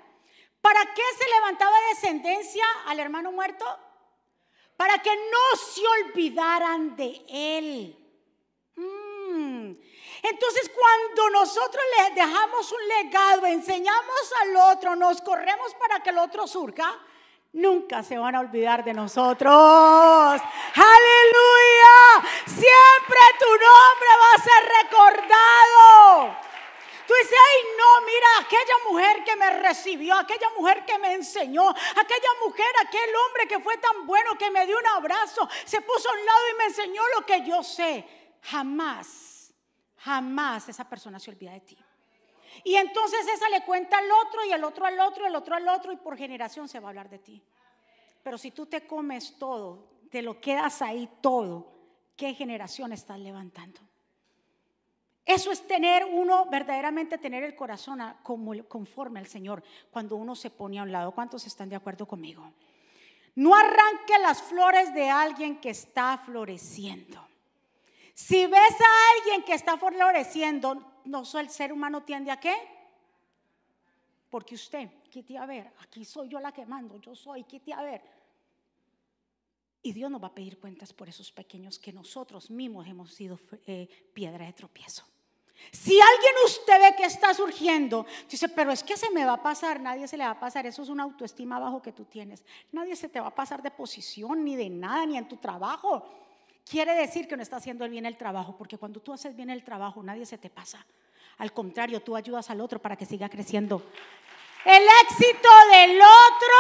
[0.62, 3.66] ¿Para qué se levantaba descendencia al hermano muerto?
[4.78, 7.98] Para que no se olvidaran de él.
[8.76, 9.74] Mm.
[10.24, 16.18] Entonces cuando nosotros le dejamos un legado, enseñamos al otro, nos corremos para que el
[16.18, 16.98] otro surca,
[17.54, 19.54] nunca se van a olvidar de nosotros.
[20.76, 21.96] Aleluya.
[22.46, 26.38] Siempre tu nombre va a ser recordado.
[27.08, 31.70] Tú dices, ay no, mira, aquella mujer que me recibió, aquella mujer que me enseñó,
[31.70, 36.10] aquella mujer, aquel hombre que fue tan bueno que me dio un abrazo, se puso
[36.10, 38.06] a un lado y me enseñó lo que yo sé.
[38.44, 39.34] Jamás
[40.04, 41.83] Jamás esa persona se olvida de ti.
[42.64, 45.56] Y entonces esa le cuenta al otro y el otro al otro y el otro
[45.56, 47.44] al otro y por generación se va a hablar de ti.
[48.24, 51.72] Pero si tú te comes todo, te lo quedas ahí todo,
[52.16, 53.82] ¿qué generación estás levantando?
[55.26, 58.00] Eso es tener uno, verdaderamente tener el corazón
[58.68, 61.14] conforme al Señor cuando uno se pone a un lado.
[61.14, 62.52] ¿Cuántos están de acuerdo conmigo?
[63.36, 67.26] No arranque las flores de alguien que está floreciendo.
[68.14, 72.56] Si ves a alguien que está floreciendo, no el ser humano tiende a qué?
[74.30, 77.82] Porque usted, quite a ver, aquí soy yo la que mando, yo soy, quite a
[77.82, 78.02] ver.
[79.82, 83.38] Y Dios nos va a pedir cuentas por esos pequeños que nosotros mismos hemos sido
[83.68, 85.04] eh, piedra de tropiezo.
[85.72, 89.44] Si alguien usted ve que está surgiendo, dice, pero es que se me va a
[89.44, 92.44] pasar, nadie se le va a pasar, eso es una autoestima bajo que tú tienes.
[92.72, 96.04] Nadie se te va a pasar de posición, ni de nada, ni en tu trabajo
[96.70, 99.64] quiere decir que no está haciendo bien el trabajo, porque cuando tú haces bien el
[99.64, 100.86] trabajo nadie se te pasa.
[101.38, 103.82] Al contrario, tú ayudas al otro para que siga creciendo.
[104.66, 106.56] El éxito del otro,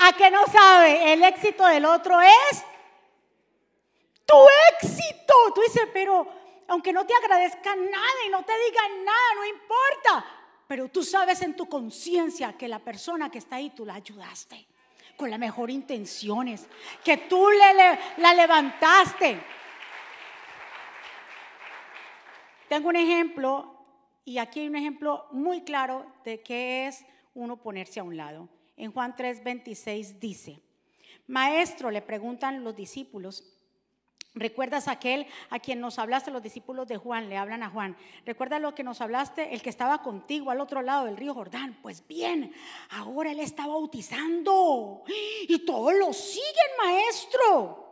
[0.00, 1.12] ¿a que no sabe?
[1.12, 2.64] El éxito del otro es
[4.24, 4.36] tu
[4.72, 5.34] éxito.
[5.54, 6.26] Tú dices, pero
[6.68, 10.24] aunque no te agradezca nada y no te diga nada, no importa.
[10.66, 14.66] Pero tú sabes en tu conciencia que la persona que está ahí tú la ayudaste
[15.16, 16.66] con las mejores intenciones,
[17.04, 19.38] que tú le, la levantaste.
[22.68, 23.76] Tengo un ejemplo,
[24.24, 28.48] y aquí hay un ejemplo muy claro de qué es uno ponerse a un lado.
[28.76, 30.60] En Juan 3:26 dice,
[31.26, 33.51] Maestro, le preguntan los discípulos,
[34.34, 37.96] ¿Recuerdas aquel a quien nos hablaste, los discípulos de Juan, le hablan a Juan?
[38.24, 39.52] ¿Recuerdas lo que nos hablaste?
[39.52, 41.78] El que estaba contigo al otro lado del río Jordán.
[41.82, 42.52] Pues bien,
[42.90, 45.02] ahora él está bautizando
[45.46, 46.46] y todos lo siguen,
[46.82, 47.82] maestro.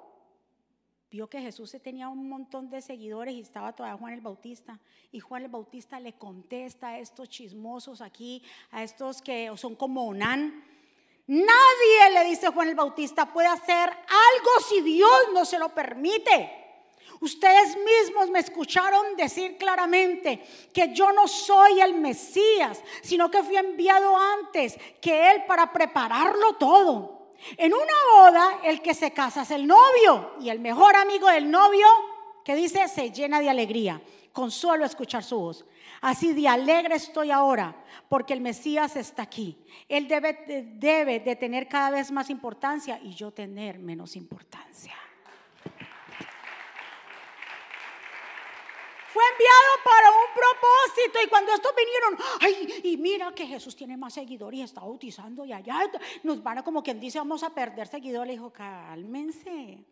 [1.11, 4.79] Vio que Jesús tenía un montón de seguidores y estaba todavía Juan el Bautista.
[5.13, 10.07] Y Juan el Bautista le contesta a estos chismosos aquí, a estos que son como
[10.07, 10.70] Onán
[11.31, 16.57] Nadie, le dice Juan el Bautista, puede hacer algo si Dios no se lo permite.
[17.21, 23.57] Ustedes mismos me escucharon decir claramente que yo no soy el Mesías, sino que fui
[23.57, 27.35] enviado antes que Él para prepararlo todo.
[27.57, 31.49] En una boda, el que se casa es el novio y el mejor amigo del
[31.49, 31.87] novio,
[32.45, 35.65] que dice, se llena de alegría con solo escuchar su voz.
[36.01, 37.77] Así de alegre estoy ahora
[38.09, 39.59] porque el Mesías está aquí.
[39.89, 44.95] Él debe, debe de tener cada vez más importancia y yo tener menos importancia.
[49.13, 53.97] Fue enviado para un propósito y cuando estos vinieron, ay, y mira que Jesús tiene
[53.97, 55.81] más seguidores y está bautizando y allá
[56.23, 58.29] nos van a como quien dice, vamos a perder seguidores.
[58.29, 59.85] Le dijo, cálmense,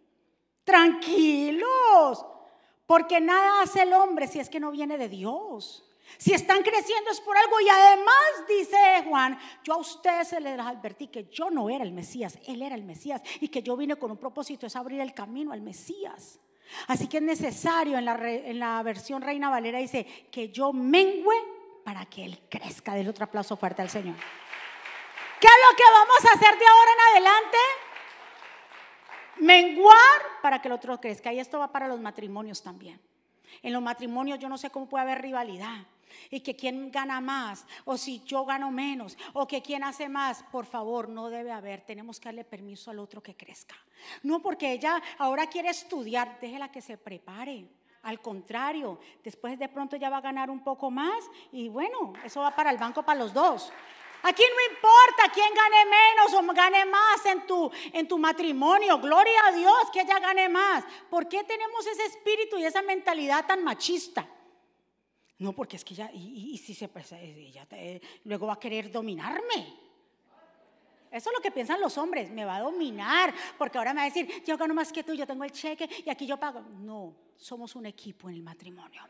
[0.62, 2.24] tranquilos,
[2.86, 5.87] porque nada hace el hombre si es que no viene de Dios.
[6.16, 8.14] Si están creciendo es por algo y además
[8.48, 12.62] dice Juan, yo a ustedes se les advertí que yo no era el Mesías, él
[12.62, 15.60] era el Mesías y que yo vine con un propósito, es abrir el camino al
[15.60, 16.40] Mesías.
[16.86, 21.36] Así que es necesario, en la, versión Reina Valera dice, que yo mengüe
[21.84, 22.94] para que él crezca.
[22.94, 24.16] Del otro aplauso fuerte al Señor.
[25.40, 27.58] ¿Qué es lo que vamos a hacer de ahora en adelante?
[29.40, 31.32] menguar para que el otro crezca.
[31.32, 33.00] Y esto va para los matrimonios también.
[33.62, 35.86] En los matrimonios yo no sé cómo puede haber rivalidad
[36.30, 40.42] y que quién gana más, o si yo gano menos, o que quién hace más,
[40.52, 41.82] por favor, no debe haber.
[41.82, 43.76] Tenemos que darle permiso al otro que crezca.
[44.22, 47.68] No porque ella ahora quiere estudiar, déjela que se prepare.
[48.02, 52.40] Al contrario, después de pronto ya va a ganar un poco más y bueno, eso
[52.40, 53.72] va para el banco para los dos.
[54.22, 58.98] Aquí no importa quién gane menos o gane más en tu, en tu matrimonio.
[58.98, 60.84] Gloria a Dios que ella gane más.
[61.08, 64.26] ¿Por qué tenemos ese espíritu y esa mentalidad tan machista?
[65.38, 67.66] No, porque es que ella, y, si se ella
[68.24, 69.88] luego va a querer dominarme.
[71.10, 74.02] Eso es lo que piensan los hombres, me va a dominar, porque ahora me va
[74.02, 76.60] a decir, yo gano más que tú, yo tengo el cheque y aquí yo pago.
[76.60, 79.02] No, somos un equipo en el matrimonio.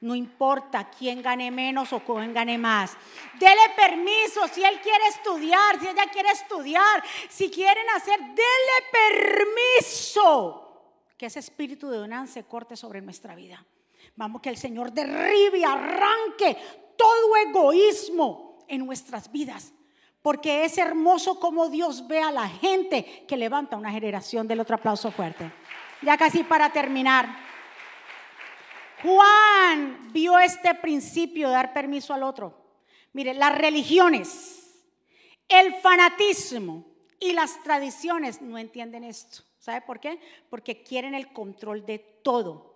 [0.00, 2.96] No importa quién gane menos o quién gane más.
[3.38, 9.46] Dele permiso si él quiere estudiar, si ella quiere estudiar, si quieren hacer, dele
[9.78, 10.60] permiso.
[11.16, 13.64] Que ese espíritu de donan se corte sobre nuestra vida.
[14.16, 16.56] Vamos que el Señor derribe y arranque
[16.96, 19.72] todo egoísmo en nuestras vidas.
[20.22, 24.76] Porque es hermoso como Dios ve a la gente que levanta una generación del otro
[24.76, 25.52] aplauso fuerte.
[26.00, 27.28] Ya casi para terminar.
[29.02, 32.54] Juan vio este principio de dar permiso al otro.
[33.12, 34.82] Mire, las religiones,
[35.48, 36.86] el fanatismo
[37.20, 39.42] y las tradiciones no entienden esto.
[39.58, 40.18] ¿Sabe por qué?
[40.48, 42.73] Porque quieren el control de todo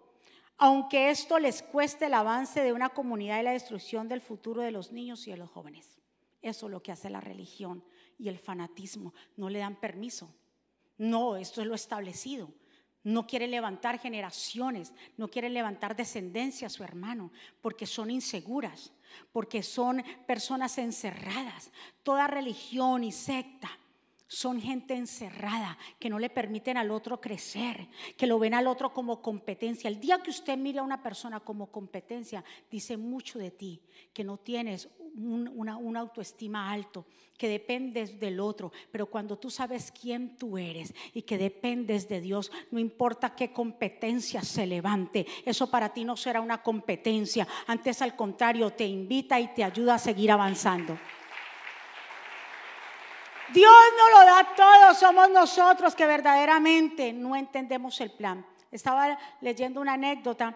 [0.59, 4.73] aunque esto les cueste el avance de una comunidad y la destrucción del futuro de
[4.73, 5.99] los niños y de los jóvenes.
[6.43, 7.85] Eso es lo que hace la religión
[8.19, 9.15] y el fanatismo.
[9.37, 10.35] No le dan permiso.
[10.97, 12.53] No, esto es lo establecido.
[13.05, 17.31] No quiere levantar generaciones, no quiere levantar descendencia a su hermano,
[17.63, 18.93] porque son inseguras,
[19.33, 21.71] porque son personas encerradas.
[22.03, 23.71] Toda religión y secta
[24.29, 28.93] son gente encerrada, que no le permiten al otro crecer, que lo ven al otro
[28.93, 29.89] como competencia.
[29.89, 33.81] El día que usted mire a una persona como competencia, dice mucho de ti,
[34.13, 37.07] que no tienes una, una, autoestima alto,
[37.39, 38.71] que dependes del otro.
[38.93, 43.51] Pero cuando tú sabes quién tú eres y que dependes de Dios, no importa qué
[43.51, 47.49] competencia se levante, eso para ti no será una competencia.
[47.67, 50.99] Antes al contrario, te invita y te ayuda a seguir avanzando.
[53.53, 58.45] Dios no lo da todo, somos nosotros que verdaderamente no entendemos el plan.
[58.71, 60.55] Estaba leyendo una anécdota,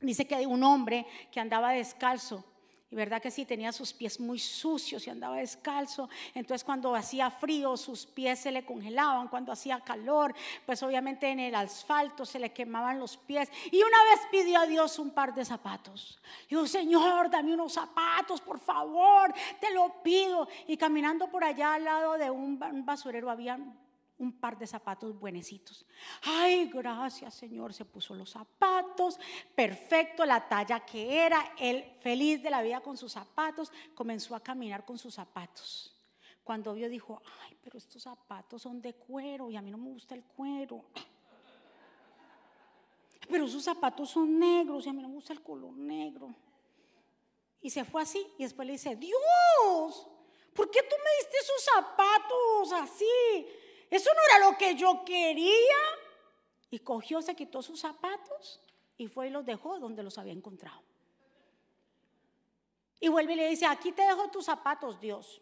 [0.00, 2.44] dice que un hombre que andaba descalzo
[2.90, 6.08] y verdad que sí, tenía sus pies muy sucios y andaba descalzo.
[6.34, 9.28] Entonces cuando hacía frío sus pies se le congelaban.
[9.28, 13.50] Cuando hacía calor, pues obviamente en el asfalto se le quemaban los pies.
[13.70, 16.18] Y una vez pidió a Dios un par de zapatos.
[16.48, 20.48] Dijo, Señor, dame unos zapatos, por favor, te lo pido.
[20.66, 23.58] Y caminando por allá al lado de un basurero había
[24.18, 25.86] un par de zapatos buenecitos.
[26.22, 29.18] Ay, gracias Señor, se puso los zapatos,
[29.54, 34.40] perfecto, la talla que era, él feliz de la vida con sus zapatos, comenzó a
[34.40, 35.94] caminar con sus zapatos.
[36.42, 39.90] Cuando vio dijo, ay, pero estos zapatos son de cuero y a mí no me
[39.90, 40.84] gusta el cuero.
[43.30, 46.34] Pero sus zapatos son negros y a mí no me gusta el color negro.
[47.60, 50.08] Y se fue así y después le dice, Dios,
[50.54, 53.46] ¿por qué tú me diste esos zapatos así?
[53.90, 55.76] Eso no era lo que yo quería.
[56.70, 58.60] Y cogió, se quitó sus zapatos
[58.96, 60.82] y fue y los dejó donde los había encontrado.
[63.00, 65.40] Y vuelve y le dice, aquí te dejo tus zapatos, Dios.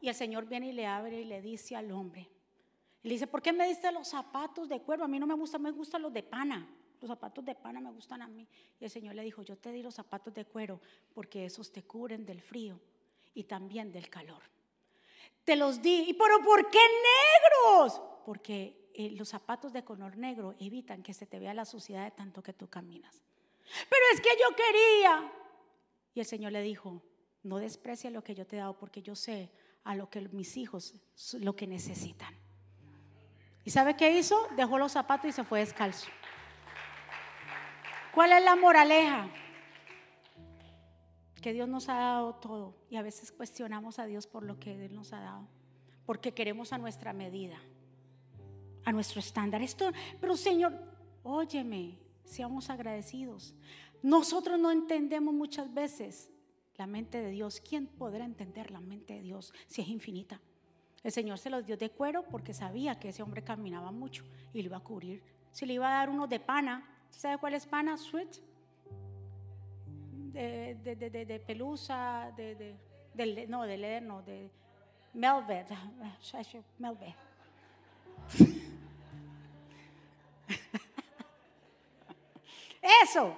[0.00, 2.28] Y el Señor viene y le abre y le dice al hombre,
[3.02, 5.04] le dice, ¿por qué me diste los zapatos de cuero?
[5.04, 6.66] A mí no me gustan, me gustan los de pana.
[7.00, 8.48] Los zapatos de pana me gustan a mí.
[8.80, 10.80] Y el Señor le dijo, yo te di los zapatos de cuero
[11.12, 12.80] porque esos te cubren del frío
[13.34, 14.42] y también del calor.
[15.44, 16.04] Te los di.
[16.08, 18.00] ¿Y pero por qué negros?
[18.24, 22.10] Porque eh, los zapatos de color negro evitan que se te vea la suciedad de
[22.10, 23.22] tanto que tú caminas.
[23.88, 25.32] Pero es que yo quería.
[26.14, 27.02] Y el Señor le dijo,
[27.42, 29.50] no desprecie lo que yo te he dado porque yo sé
[29.84, 30.94] a lo que mis hijos
[31.34, 32.34] lo que necesitan.
[33.64, 34.48] ¿Y sabe qué hizo?
[34.56, 36.08] Dejó los zapatos y se fue descalzo.
[38.14, 39.28] ¿Cuál es la moraleja?
[41.44, 44.82] Que Dios nos ha dado todo y a veces cuestionamos a Dios por lo que
[44.86, 45.46] Él nos ha dado,
[46.06, 47.58] porque queremos a nuestra medida,
[48.82, 49.60] a nuestro estándar.
[49.60, 50.72] Esto, pero Señor,
[51.22, 53.54] óyeme, seamos agradecidos.
[54.02, 56.30] Nosotros no entendemos muchas veces
[56.76, 57.60] la mente de Dios.
[57.60, 60.40] ¿Quién podrá entender la mente de Dios si es infinita?
[61.02, 64.62] El Señor se los dio de cuero porque sabía que ese hombre caminaba mucho y
[64.62, 65.22] le iba a cubrir.
[65.52, 67.98] Si le iba a dar uno de pana, ¿sabe cuál es pana?
[67.98, 68.53] Sweet
[70.34, 72.54] de, de, de, de Pelusa, de,
[73.14, 74.50] de, no, de Leder, no, de
[75.12, 75.68] Melvet,
[76.78, 77.14] Melvet.
[83.02, 83.36] Eso,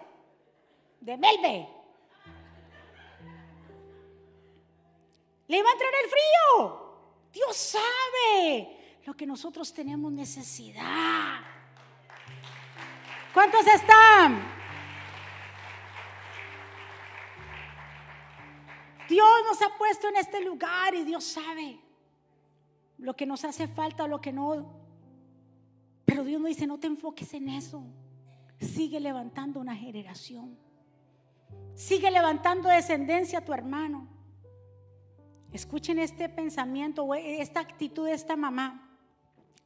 [1.00, 1.68] de Melvet.
[5.48, 6.96] Le va a entrar el frío.
[7.32, 11.40] Dios sabe lo que nosotros tenemos necesidad.
[13.32, 14.55] ¿Cuántos están?
[19.08, 21.78] Dios nos ha puesto en este lugar y Dios sabe
[22.98, 24.66] lo que nos hace falta o lo que no.
[26.04, 27.84] Pero Dios nos dice, no te enfoques en eso.
[28.58, 30.58] Sigue levantando una generación.
[31.74, 34.08] Sigue levantando descendencia a tu hermano.
[35.52, 38.98] Escuchen este pensamiento, esta actitud de esta mamá,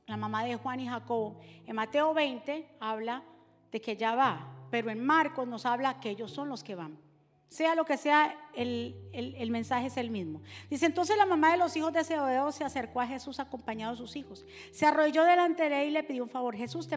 [0.07, 1.41] la mamá de Juan y Jacobo.
[1.67, 3.23] En Mateo 20 habla
[3.71, 6.99] de que ya va, pero en Marcos nos habla que ellos son los que van.
[7.51, 8.95] Sea lo que sea, el,
[9.51, 10.41] mensaje es el mismo.
[10.71, 13.99] Dice, entonces la mamá de los hijos de Zebedeo se acercó a Jesús acompañado de
[13.99, 14.47] sus hijos.
[14.71, 16.55] Se arrodilló delante de él y le pidió un favor.
[16.55, 16.89] Jesús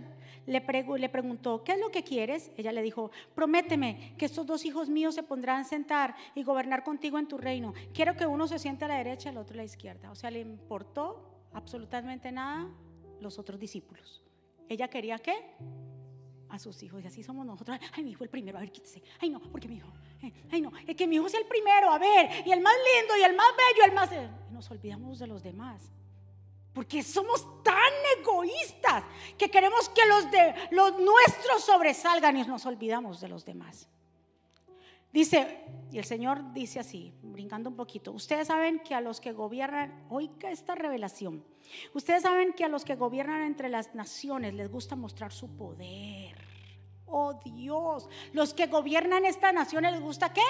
[0.46, 2.52] le, le preguntó, ¿qué es lo que quieres?
[2.56, 6.84] Ella le dijo, prométeme que estos dos hijos míos se pondrán a sentar y gobernar
[6.84, 7.74] contigo en tu reino.
[7.92, 10.12] Quiero que uno se siente a la derecha y el otro a la izquierda.
[10.12, 12.70] O sea, le importó absolutamente nada
[13.20, 14.24] los otros discípulos.
[14.70, 15.34] ¿Ella quería qué?
[16.54, 17.04] a sus hijos.
[17.04, 17.80] Y así somos nosotros.
[17.94, 19.02] Ay, mi hijo el primero, a ver, quítese.
[19.20, 19.92] Ay, no, porque mi hijo.
[20.52, 23.18] Ay, no, es que mi hijo es el primero, a ver, y el más lindo,
[23.18, 24.10] y el más bello, el más.
[24.52, 25.92] Nos olvidamos de los demás.
[26.74, 29.04] Porque somos tan egoístas
[29.38, 33.88] que queremos que los de los nuestros sobresalgan y nos olvidamos de los demás.
[35.12, 35.60] Dice,
[35.92, 40.08] y el Señor dice así, brincando un poquito, ustedes saben que a los que gobiernan,
[40.10, 41.46] oiga esta revelación,
[41.94, 46.43] ustedes saben que a los que gobiernan entre las naciones les gusta mostrar su poder.
[47.16, 50.42] Oh Dios, los que gobiernan estas naciones les gusta qué?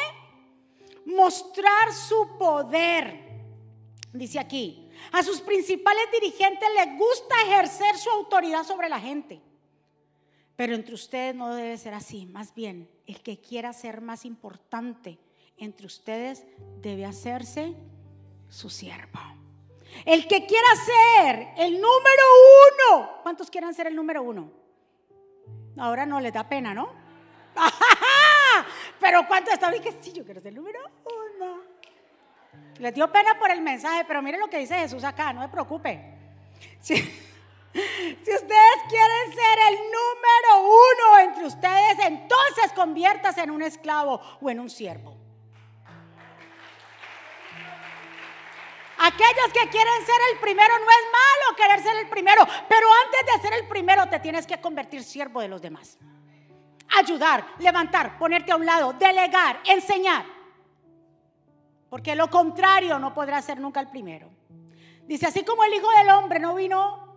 [1.05, 3.19] Mostrar su poder.
[4.13, 9.41] Dice aquí, a sus principales dirigentes les gusta ejercer su autoridad sobre la gente.
[10.55, 12.27] Pero entre ustedes no debe ser así.
[12.27, 15.19] Más bien, el que quiera ser más importante
[15.57, 16.45] entre ustedes
[16.77, 17.75] debe hacerse
[18.47, 19.19] su siervo.
[20.05, 22.23] El que quiera ser el número
[22.89, 23.19] uno.
[23.21, 24.62] ¿Cuántos quieran ser el número uno?
[25.77, 26.91] Ahora no les da pena, ¿no?
[28.99, 29.73] Pero ¿cuántos están?
[29.81, 31.61] que sí, yo quiero ser el número uno.
[32.79, 35.49] Les dio pena por el mensaje, pero miren lo que dice Jesús acá, no se
[35.49, 36.17] preocupe.
[36.79, 36.95] Sí.
[37.73, 44.49] Si ustedes quieren ser el número uno entre ustedes, entonces conviértase en un esclavo o
[44.51, 45.12] en un siervo.
[49.05, 53.35] Aquellos que quieren ser el primero, no es malo querer ser el primero, pero antes
[53.35, 55.97] de ser el primero te tienes que convertir siervo de los demás.
[56.97, 60.23] Ayudar, levantar, ponerte a un lado, delegar, enseñar.
[61.89, 64.29] Porque lo contrario no podrá ser nunca el primero.
[65.05, 67.13] Dice, así como el Hijo del Hombre no vino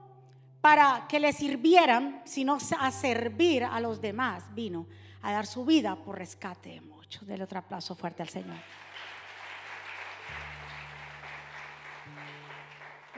[0.60, 4.52] para que le sirvieran, sino a servir a los demás.
[4.56, 4.88] Vino
[5.22, 7.24] a dar su vida por rescate de muchos.
[7.28, 8.58] Del otro aplauso fuerte al Señor.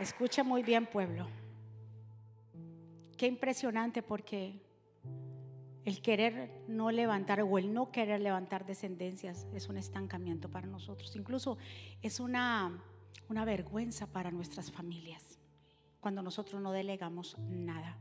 [0.01, 1.27] Escuche muy bien, pueblo.
[3.17, 4.63] Qué impresionante porque
[5.85, 11.17] el querer no levantar o el no querer levantar descendencias es un estancamiento para nosotros.
[11.17, 11.59] Incluso
[12.01, 12.81] es una,
[13.29, 15.41] una vergüenza para nuestras familias
[15.99, 17.99] cuando nosotros no delegamos nada.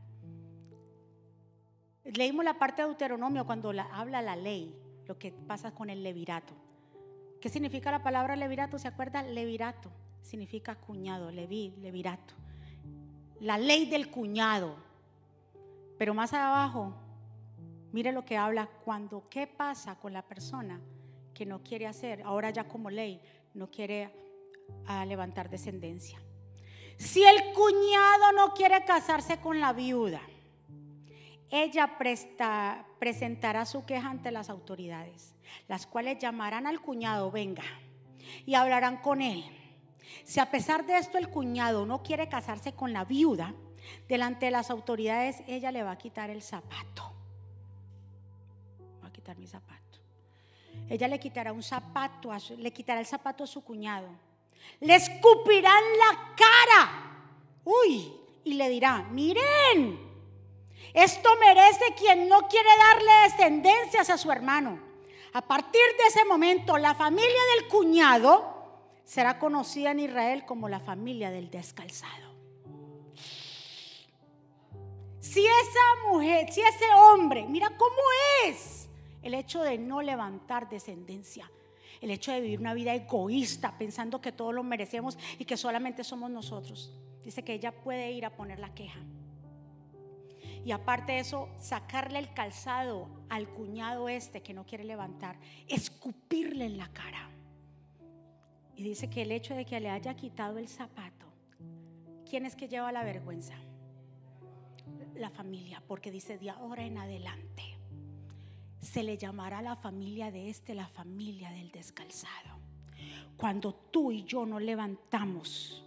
[2.04, 4.72] Leímos la parte de Deuteronomio cuando la, habla la ley,
[5.04, 6.54] lo que pasa con el levirato.
[7.40, 8.78] ¿Qué significa la palabra levirato?
[8.78, 9.24] ¿Se acuerda?
[9.24, 9.90] Levirato
[10.28, 12.34] significa cuñado, leví, levirato.
[13.40, 14.76] La ley del cuñado.
[15.96, 16.94] Pero más abajo,
[17.92, 20.80] mire lo que habla cuando, ¿qué pasa con la persona
[21.34, 23.20] que no quiere hacer, ahora ya como ley,
[23.54, 24.12] no quiere
[24.86, 26.20] ah, levantar descendencia?
[26.98, 30.20] Si el cuñado no quiere casarse con la viuda,
[31.50, 31.96] ella
[32.98, 35.34] presentará su queja ante las autoridades,
[35.68, 37.64] las cuales llamarán al cuñado, venga,
[38.44, 39.57] y hablarán con él.
[40.24, 43.54] Si a pesar de esto el cuñado no quiere casarse con la viuda,
[44.08, 47.12] delante de las autoridades ella le va a quitar el zapato.
[49.02, 49.98] Va a quitar mi zapato.
[50.88, 54.08] Ella le quitará un zapato, le quitará el zapato a su cuñado
[54.80, 56.90] le escupirán la cara.
[57.64, 58.12] Uy,
[58.44, 59.98] y le dirá, miren,
[60.94, 64.80] esto merece quien no quiere darle descendencias a su hermano.
[65.32, 68.57] A partir de ese momento, la familia del cuñado
[69.08, 72.28] será conocida en Israel como la familia del descalzado.
[75.18, 77.96] Si esa mujer, si ese hombre, mira cómo
[78.44, 78.90] es
[79.22, 81.50] el hecho de no levantar descendencia
[82.00, 86.04] el hecho de vivir una vida egoísta, pensando que todos lo merecemos y que solamente
[86.04, 86.96] somos nosotros.
[87.24, 89.00] Dice que ella puede ir a poner la queja.
[90.64, 96.66] Y aparte de eso, sacarle el calzado al cuñado este que no quiere levantar, escupirle
[96.66, 97.30] en la cara.
[98.78, 101.26] Y dice que el hecho de que le haya quitado el zapato,
[102.30, 103.54] ¿quién es que lleva la vergüenza?
[105.16, 107.64] La familia, porque dice de ahora en adelante
[108.80, 112.60] se le llamará la familia de este la familia del descalzado.
[113.36, 115.84] Cuando tú y yo no levantamos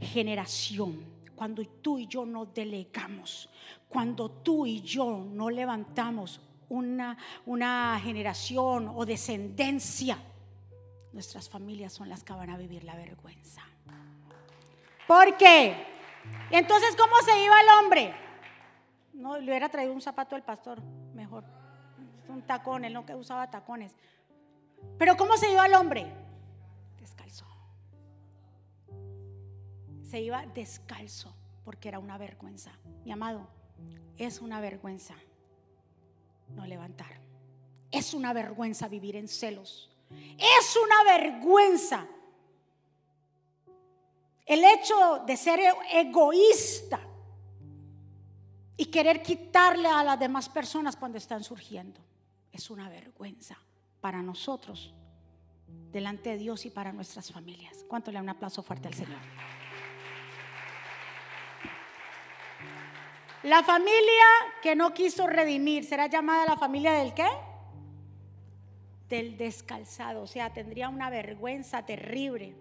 [0.00, 3.50] generación, cuando tú y yo no delegamos,
[3.88, 10.16] cuando tú y yo no levantamos una, una generación o descendencia,
[11.18, 13.60] nuestras familias son las que van a vivir la vergüenza.
[15.08, 15.74] ¿Por qué?
[16.52, 18.14] Entonces, ¿cómo se iba el hombre?
[19.14, 20.80] No, le hubiera traído un zapato al pastor,
[21.14, 21.42] mejor.
[22.28, 23.96] Un tacón, él no que usaba tacones.
[24.96, 26.06] Pero ¿cómo se iba el hombre?
[27.00, 27.46] Descalzo.
[30.08, 32.70] Se iba descalzo porque era una vergüenza.
[33.04, 33.48] Mi amado,
[34.18, 35.16] es una vergüenza
[36.54, 37.10] no levantar.
[37.90, 39.90] Es una vergüenza vivir en celos.
[40.10, 42.06] Es una vergüenza
[44.46, 45.60] el hecho de ser
[45.92, 46.98] egoísta
[48.78, 52.00] y querer quitarle a las demás personas cuando están surgiendo.
[52.50, 53.58] Es una vergüenza
[54.00, 54.94] para nosotros,
[55.92, 57.84] delante de Dios y para nuestras familias.
[57.88, 59.20] ¿Cuánto le da un aplauso fuerte al Señor?
[63.42, 64.24] La familia
[64.62, 67.28] que no quiso redimir será llamada la familia del qué?
[69.08, 70.22] Del descalzado.
[70.22, 72.56] O sea, tendría una vergüenza terrible.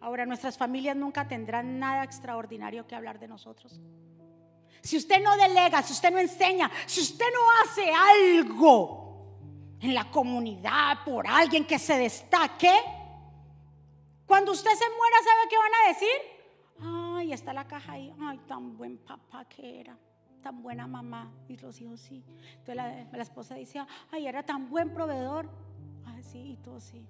[0.00, 3.80] Ahora, nuestras familias nunca tendrán nada extraordinario que hablar de nosotros.
[4.82, 10.10] Si usted no delega, si usted no enseña, si usted no hace algo en la
[10.10, 12.72] comunidad por alguien que se destaque,
[14.24, 17.18] cuando usted se muera, ¿sabe qué van a decir?
[17.18, 18.14] Ay, está la caja ahí.
[18.20, 19.98] Ay, tan buen papá que era
[20.40, 21.32] tan buena mamá.
[21.48, 22.24] Y los hijos sí.
[22.58, 25.48] Entonces la, esposa decía, ay, era tan buen proveedor.
[26.20, 27.06] Ay, sí, y todo sí.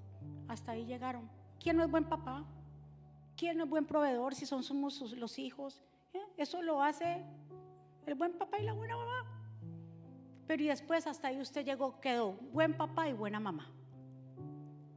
[0.46, 1.28] Hasta ahí llegaron.
[1.61, 2.44] ¿Quién no es buen papá?
[3.36, 5.82] ¿Quién no es buen proveedor si son somos los hijos?
[6.14, 6.20] ¿Eh?
[6.36, 7.24] Eso lo hace
[8.06, 9.26] el buen papá y la buena mamá.
[10.46, 13.66] Pero y después hasta ahí usted llegó, quedó buen papá y buena mamá.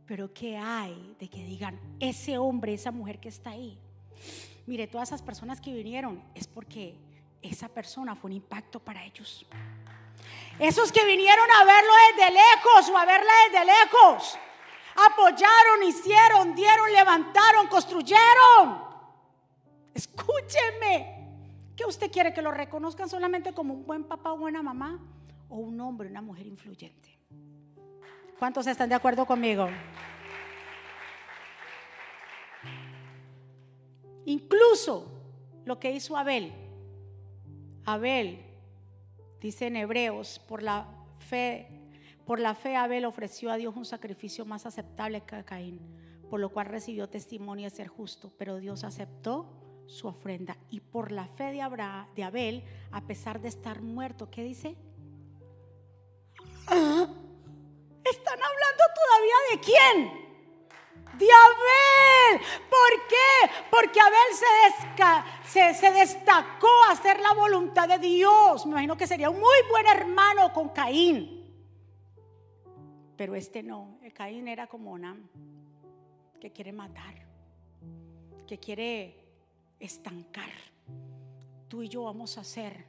[0.05, 3.79] Pero ¿qué hay de que digan ese hombre, esa mujer que está ahí?
[4.67, 6.99] Mire, todas esas personas que vinieron es porque
[7.41, 9.47] esa persona fue un impacto para ellos.
[10.59, 14.39] Esos que vinieron a verlo desde lejos o a verla desde lejos,
[15.07, 18.83] apoyaron, hicieron, dieron, levantaron, construyeron.
[19.93, 21.21] Escúcheme.
[21.75, 24.99] ¿Qué usted quiere que lo reconozcan solamente como un buen papá o buena mamá?
[25.49, 27.17] ¿O un hombre, una mujer influyente?
[28.37, 29.69] ¿Cuántos están de acuerdo conmigo?
[34.25, 35.11] Incluso
[35.65, 36.63] lo que hizo Abel
[37.85, 38.39] Abel,
[39.43, 40.87] dice en Hebreos, por la
[41.17, 41.67] fe,
[42.25, 45.81] por la fe Abel ofreció a Dios un sacrificio más aceptable que Caín,
[46.29, 50.57] por lo cual recibió testimonio de ser justo, pero Dios aceptó su ofrenda.
[50.69, 51.61] Y por la fe de,
[52.15, 54.77] de Abel, a pesar de estar muerto, ¿qué dice?
[56.67, 57.05] ¿Ah?
[58.05, 60.22] ¿Están hablando todavía de quién?
[61.17, 62.41] De Abel.
[62.69, 63.51] ¿Por qué?
[63.69, 64.31] Porque Abel
[65.45, 68.65] se, destacó a hacer la voluntad de Dios.
[68.65, 71.43] Me imagino que sería un muy buen hermano con Caín.
[73.15, 73.99] Pero este no.
[74.13, 75.27] Caín era como Onam,
[76.39, 77.15] que quiere matar,
[78.45, 79.25] que quiere
[79.79, 80.51] estancar.
[81.67, 82.85] Tú y yo vamos a ser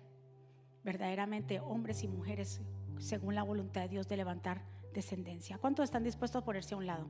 [0.83, 2.61] verdaderamente hombres y mujeres
[2.99, 4.63] según la voluntad de Dios de levantar
[4.93, 5.59] descendencia.
[5.59, 7.07] ¿Cuántos están dispuestos a ponerse a un lado?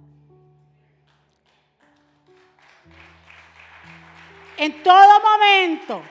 [4.57, 6.03] En todo momento.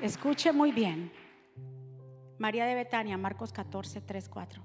[0.00, 1.12] Escuche muy bien.
[2.38, 4.62] María de Betania, Marcos 14, 3, 4.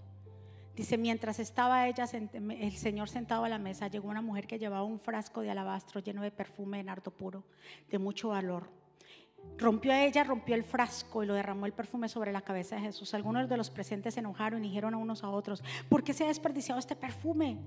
[0.76, 4.84] Dice, mientras estaba ella, el Señor sentado a la mesa, llegó una mujer que llevaba
[4.84, 7.44] un frasco de alabastro lleno de perfume de nardo puro,
[7.90, 8.70] de mucho valor.
[9.58, 12.82] Rompió a ella, rompió el frasco y lo derramó el perfume sobre la cabeza de
[12.82, 13.14] Jesús.
[13.14, 16.26] Algunos de los presentes se enojaron y dijeron a unos a otros, ¿por qué se
[16.26, 17.58] ha desperdiciado este perfume?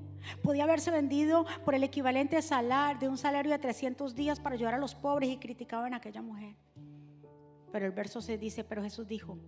[0.42, 2.38] Podía haberse vendido por el equivalente
[3.00, 6.20] de un salario de 300 días para ayudar a los pobres y criticaban a aquella
[6.20, 6.56] mujer.
[7.72, 9.38] Pero el verso se dice, pero Jesús dijo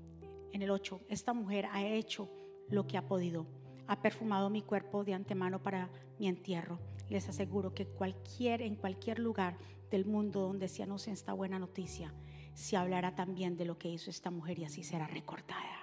[0.52, 2.30] en el 8, esta mujer ha hecho
[2.68, 3.46] lo que ha podido,
[3.86, 6.80] ha perfumado mi cuerpo de antemano para mi entierro.
[7.08, 9.56] Les aseguro que cualquier, en cualquier lugar
[9.90, 12.12] del mundo donde se anuncie esta buena noticia,
[12.54, 15.80] se hablará también de lo que hizo esta mujer y así será recordada.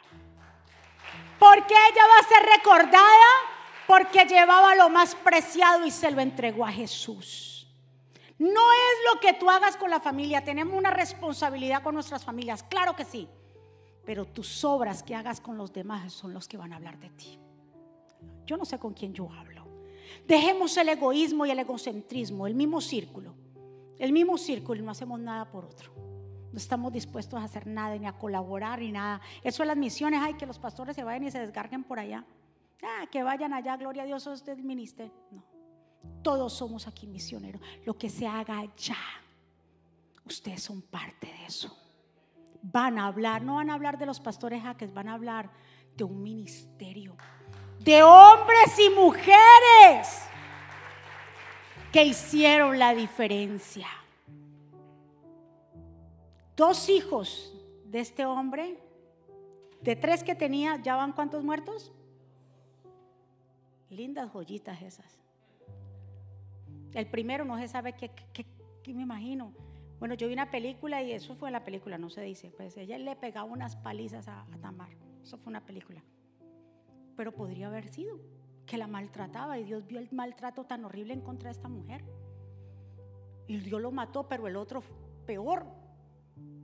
[1.39, 3.29] ¿Por qué ella va a ser recordada?
[3.87, 7.67] Porque llevaba lo más preciado y se lo entregó a Jesús.
[8.37, 12.63] No es lo que tú hagas con la familia, tenemos una responsabilidad con nuestras familias,
[12.63, 13.27] claro que sí,
[14.05, 17.09] pero tus obras que hagas con los demás son los que van a hablar de
[17.09, 17.39] ti.
[18.45, 19.65] Yo no sé con quién yo hablo.
[20.27, 23.35] Dejemos el egoísmo y el egocentrismo, el mismo círculo,
[23.99, 25.91] el mismo círculo y no hacemos nada por otro.
[26.51, 29.21] No estamos dispuestos a hacer nada, ni a colaborar, ni nada.
[29.43, 32.25] Eso es las misiones, hay que los pastores se vayan y se descarguen por allá.
[32.83, 35.13] Ah, que vayan allá, gloria a Dios, del ministerio.
[35.31, 35.43] No,
[36.21, 37.61] todos somos aquí misioneros.
[37.85, 38.97] Lo que se haga allá,
[40.25, 41.75] ustedes son parte de eso.
[42.61, 45.49] Van a hablar, no van a hablar de los pastores jaques, van a hablar
[45.95, 47.15] de un ministerio,
[47.79, 50.26] de hombres y mujeres
[51.97, 53.87] que hicieron la diferencia.
[56.55, 57.51] Dos hijos
[57.85, 58.77] de este hombre,
[59.81, 61.91] de tres que tenía, ¿ya van cuántos muertos?
[63.89, 65.19] Lindas joyitas esas.
[66.93, 68.11] El primero no se sabe qué,
[68.93, 69.51] me imagino.
[69.97, 72.51] Bueno, yo vi una película y eso fue la película, no se dice.
[72.55, 74.91] Pues ella le pegaba unas palizas a, a Tamar.
[75.23, 76.03] Eso fue una película.
[77.15, 78.19] Pero podría haber sido
[78.67, 82.03] que la maltrataba y Dios vio el maltrato tan horrible en contra de esta mujer.
[83.47, 84.83] Y Dios lo mató, pero el otro
[85.25, 85.65] peor,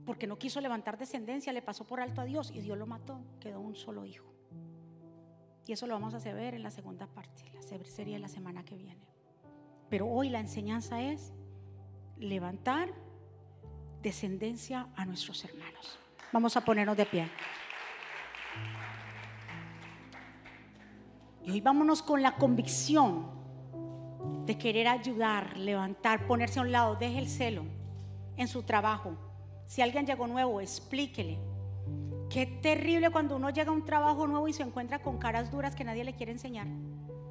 [0.04, 3.20] porque no quiso levantar descendencia, le pasó por alto a Dios y Dios lo mató,
[3.40, 4.26] quedó un solo hijo.
[5.66, 8.64] Y eso lo vamos a ver en la segunda parte, la serie de la semana
[8.64, 9.08] que viene.
[9.88, 11.32] Pero hoy la enseñanza es
[12.18, 12.92] levantar
[14.02, 15.98] descendencia a nuestros hermanos.
[16.32, 17.30] Vamos a ponernos de pie.
[21.44, 23.26] Y hoy vámonos con la convicción
[24.46, 27.64] de querer ayudar, levantar, ponerse a un lado, deje el celo
[28.36, 29.12] en su trabajo.
[29.66, 31.38] Si alguien llegó nuevo, explíquele.
[32.30, 35.74] Qué terrible cuando uno llega a un trabajo nuevo y se encuentra con caras duras
[35.74, 36.66] que nadie le quiere enseñar.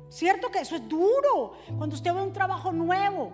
[0.09, 1.53] Cierto que eso es duro.
[1.77, 3.33] Cuando usted ve un trabajo nuevo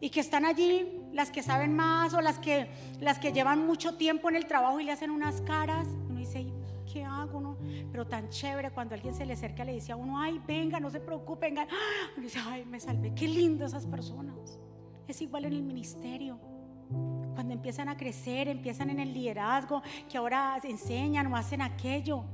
[0.00, 2.68] y que están allí las que saben más o las que,
[3.00, 6.46] las que llevan mucho tiempo en el trabajo y le hacen unas caras, uno dice,
[6.94, 7.40] ¿qué hago?
[7.40, 7.58] No?
[7.90, 10.78] Pero tan chévere cuando alguien se le acerca y le dice a uno, ay, venga,
[10.78, 11.66] no se preocupe, venga.
[12.16, 13.12] Uno dice, ay, me salvé.
[13.14, 14.58] Qué lindo esas personas.
[15.08, 16.38] Es igual en el ministerio
[17.34, 22.24] cuando empiezan a crecer, empiezan en el liderazgo, que ahora enseñan o hacen aquello.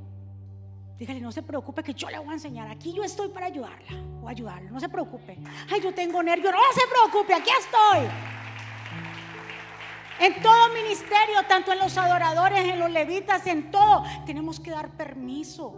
[0.98, 2.68] Dígale, no se preocupe que yo le voy a enseñar.
[2.68, 4.70] Aquí yo estoy para ayudarla o ayudarlo.
[4.70, 5.38] No se preocupe.
[5.72, 6.52] Ay, yo tengo nervios.
[6.52, 8.39] No se preocupe, aquí estoy.
[10.20, 14.94] En todo ministerio, tanto en los adoradores, en los levitas, en todo, tenemos que dar
[14.94, 15.74] permiso.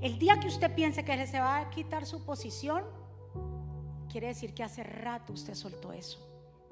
[0.00, 2.84] El día que usted piense que se va a quitar su posición,
[4.08, 6.26] quiere decir que hace rato usted soltó eso.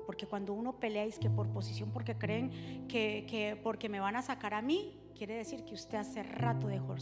[0.07, 4.23] Porque cuando uno pelea es que por posición, porque creen que, porque me van a
[4.23, 6.97] sacar a mí, quiere decir que usted hace rato dejó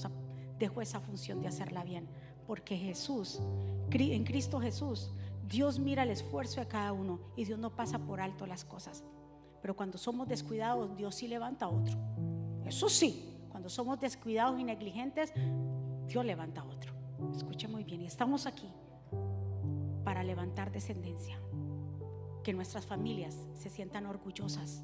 [0.59, 2.09] dejó esa función de hacerla bien.
[2.45, 3.41] Porque Jesús,
[3.93, 5.13] en Cristo Jesús,
[5.47, 9.05] Dios mira el esfuerzo de cada uno y Dios no pasa por alto las cosas.
[9.61, 11.97] Pero cuando somos descuidados, Dios sí levanta a otro.
[12.65, 15.33] Eso sí, cuando somos descuidados y negligentes,
[16.07, 16.93] Dios levanta a otro.
[17.35, 18.69] Escuche muy bien, y estamos aquí
[20.05, 21.39] para levantar descendencia
[22.43, 24.83] que nuestras familias se sientan orgullosas,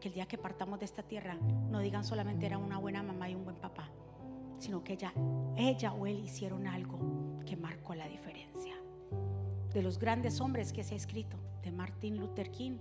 [0.00, 1.36] que el día que partamos de esta tierra
[1.70, 3.90] no digan solamente era una buena mamá y un buen papá,
[4.58, 5.12] sino que ella,
[5.56, 8.76] ella o él hicieron algo que marcó la diferencia.
[9.72, 12.78] De los grandes hombres que se ha escrito, de Martin Luther King,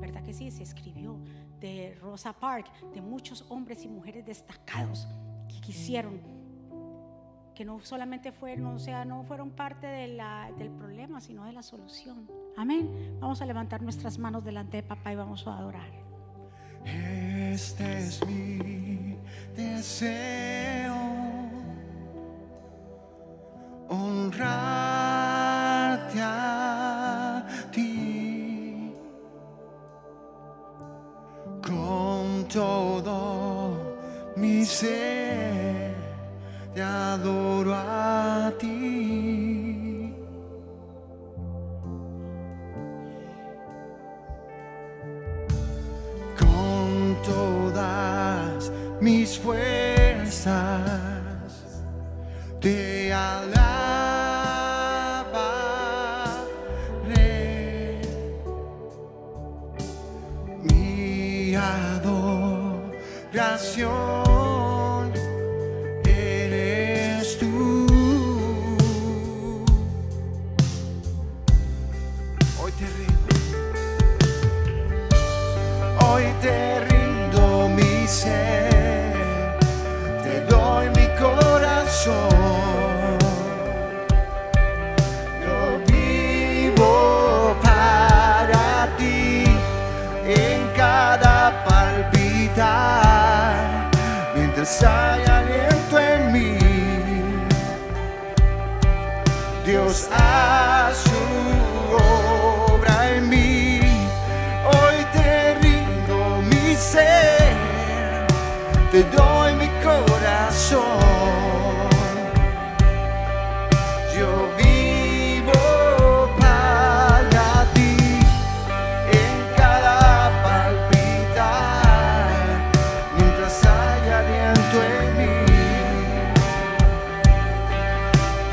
[0.00, 0.50] ¿verdad que sí?
[0.50, 1.18] Se escribió,
[1.60, 5.08] de Rosa Parks, de muchos hombres y mujeres destacados
[5.48, 6.20] que quisieron
[7.54, 12.28] que no solamente fueron, o sea, no fueron parte del problema, sino de la solución.
[12.56, 13.16] Amén.
[13.20, 15.88] Vamos a levantar nuestras manos delante de papá y vamos a adorar.
[16.84, 19.16] Este es mi
[19.54, 20.94] deseo.
[23.88, 24.83] Honrarte
[34.80, 35.94] te
[36.82, 37.72] adoro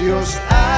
[0.01, 0.41] Dios.
[0.49, 0.70] haz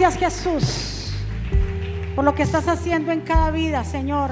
[0.00, 1.12] Gracias Jesús
[2.16, 4.30] por lo que estás haciendo en cada vida, Señor.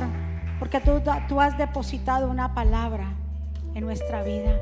[0.59, 3.12] Porque tú, has depositado una palabra
[3.75, 4.59] en nuestra vida.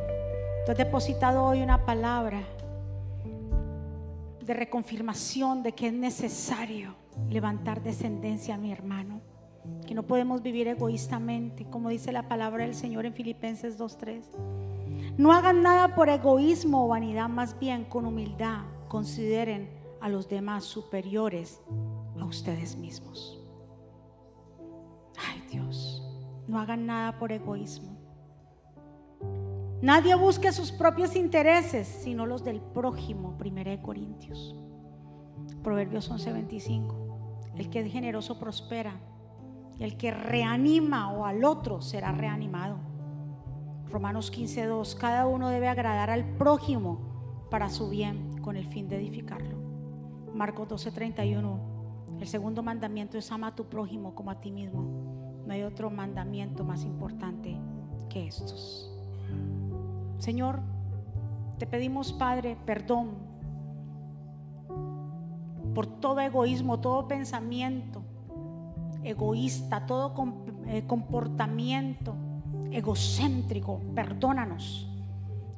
[0.64, 2.40] Tú has depositado hoy una palabra
[4.44, 6.96] de reconfirmación de que es necesario
[7.30, 9.20] levantar descendencia a mi hermano.
[9.86, 14.24] Que no podemos vivir egoístamente, como dice la palabra del Señor en Filipenses 2.3.
[15.18, 20.64] No hagan nada por egoísmo o vanidad, más bien con humildad consideren a los demás
[20.64, 21.60] superiores
[22.18, 23.40] a ustedes mismos.
[25.18, 26.02] Ay Dios,
[26.46, 27.96] no hagan nada por egoísmo.
[29.82, 34.56] Nadie busque sus propios intereses, sino los del prójimo, 1 Corintios.
[35.62, 37.52] Proverbios 11:25.
[37.56, 39.00] El que es generoso prospera,
[39.78, 42.78] y el que reanima o al otro será reanimado.
[43.90, 44.94] Romanos 15:2.
[44.94, 49.65] Cada uno debe agradar al prójimo para su bien, con el fin de edificarlo.
[50.36, 51.58] Marcos 12:31.
[52.20, 55.42] El segundo mandamiento es ama a tu prójimo como a ti mismo.
[55.46, 57.56] No hay otro mandamiento más importante
[58.08, 58.92] que estos.
[60.18, 60.60] Señor,
[61.58, 63.26] te pedimos, Padre, perdón
[65.74, 68.02] por todo egoísmo, todo pensamiento
[69.02, 70.14] egoísta, todo
[70.66, 72.14] eh, comportamiento
[72.70, 73.80] egocéntrico.
[73.94, 74.88] Perdónanos.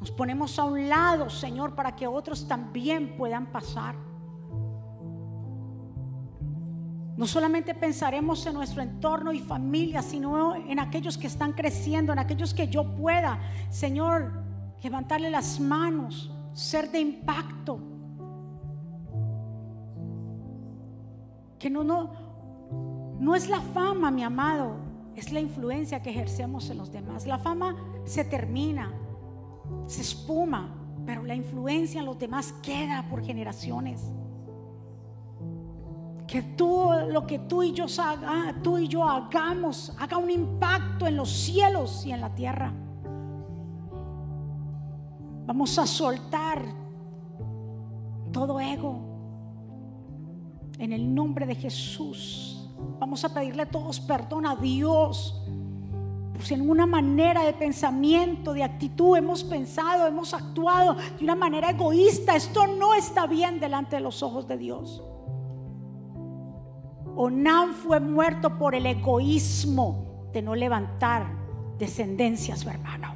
[0.00, 4.07] Nos ponemos a un lado, Señor, para que otros también puedan pasar.
[7.18, 12.20] No solamente pensaremos en nuestro entorno y familia, sino en aquellos que están creciendo, en
[12.20, 13.40] aquellos que yo pueda,
[13.70, 14.30] Señor,
[14.84, 17.80] levantarle las manos, ser de impacto.
[21.58, 22.12] Que no, no,
[23.18, 24.76] no es la fama, mi amado,
[25.16, 27.26] es la influencia que ejercemos en los demás.
[27.26, 28.94] La fama se termina,
[29.88, 30.72] se espuma,
[31.04, 34.08] pero la influencia en los demás queda por generaciones.
[36.28, 41.06] Que tú, lo que tú y yo, haga- tú y yo hagamos, haga un impacto
[41.06, 42.70] en los cielos y en la tierra.
[45.46, 46.62] Vamos a soltar
[48.30, 49.00] todo ego
[50.78, 52.68] en el nombre de Jesús.
[53.00, 55.42] Vamos a pedirle todos perdón a Dios.
[56.42, 61.70] Si en una manera de pensamiento, de actitud hemos pensado, hemos actuado de una manera
[61.70, 62.36] egoísta.
[62.36, 65.02] Esto no está bien delante de los ojos de Dios.
[67.20, 71.26] Onán fue muerto por el egoísmo de no levantar
[71.76, 73.12] descendencia a su hermano.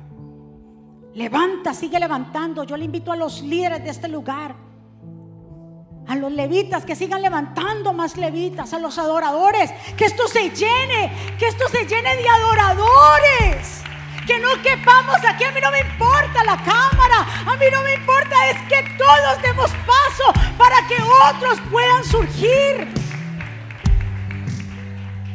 [1.15, 2.65] Levanta, sigue levantando.
[2.65, 4.57] Yo le invito a los líderes de este lugar,
[6.09, 11.13] a los levitas que sigan levantando más levitas, a los adoradores, que esto se llene,
[11.39, 13.85] que esto se llene de adoradores.
[14.27, 17.95] Que no quepamos aquí, a mí no me importa la cámara, a mí no me
[17.95, 20.97] importa, es que todos demos paso para que
[21.31, 23.12] otros puedan surgir.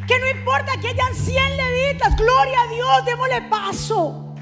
[0.08, 4.36] Que no importa que hayan 100 levitas, gloria a Dios, démosle paso.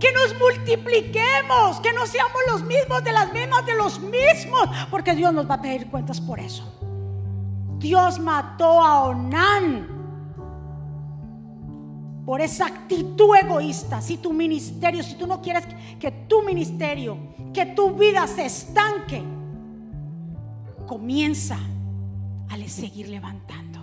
[0.00, 5.14] Que nos multipliquemos, que no seamos los mismos de las mismas de los mismos, porque
[5.14, 6.70] Dios nos va a pedir cuentas por eso.
[7.78, 9.96] Dios mató a Onán
[12.26, 14.02] por esa actitud egoísta.
[14.02, 15.64] Si tu ministerio, si tú no quieres
[16.00, 17.16] que tu ministerio,
[17.54, 19.22] que tu vida se estanque,
[20.86, 21.56] comienza
[22.50, 23.75] a le seguir levantando.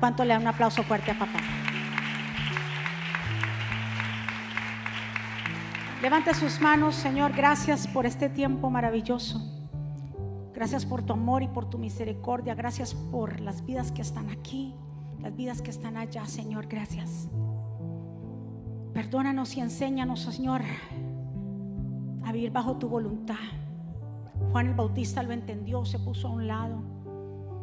[0.00, 1.40] ¿Cuánto le da un aplauso fuerte a papá?
[6.00, 7.32] Levante sus manos, Señor.
[7.32, 9.42] Gracias por este tiempo maravilloso.
[10.54, 12.54] Gracias por tu amor y por tu misericordia.
[12.54, 14.74] Gracias por las vidas que están aquí,
[15.20, 16.68] las vidas que están allá, Señor.
[16.68, 17.28] Gracias.
[18.94, 20.62] Perdónanos y enséñanos, Señor,
[22.24, 23.36] a vivir bajo tu voluntad.
[24.52, 26.82] Juan el Bautista lo entendió, se puso a un lado.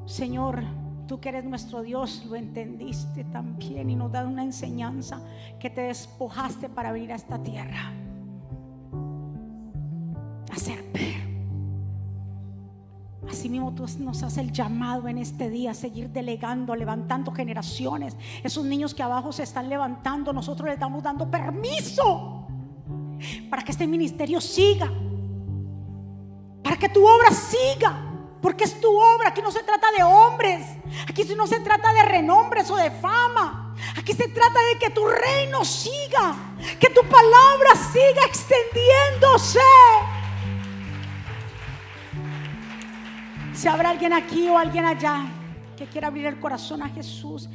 [0.06, 0.64] Señor,
[1.08, 5.22] tú que eres nuestro Dios, lo entendiste también y nos da una enseñanza
[5.60, 7.92] que te despojaste para venir a esta tierra.
[10.52, 11.26] A servir.
[13.30, 18.16] Así mismo tú nos haces el llamado en este día a seguir delegando, levantando generaciones.
[18.44, 22.48] Esos niños que abajo se están levantando, nosotros les estamos dando permiso
[23.50, 24.92] para que este ministerio siga,
[26.64, 28.15] para que tu obra siga,
[28.46, 29.30] porque es tu obra.
[29.30, 30.68] Aquí no se trata de hombres,
[31.10, 33.74] aquí no se trata de renombres o de fama.
[33.98, 39.60] Aquí se trata de que tu reino siga, que tu palabra siga extendiéndose.
[43.52, 45.26] Si habrá alguien aquí o alguien allá
[45.76, 47.50] que quiera abrir el corazón a Jesús,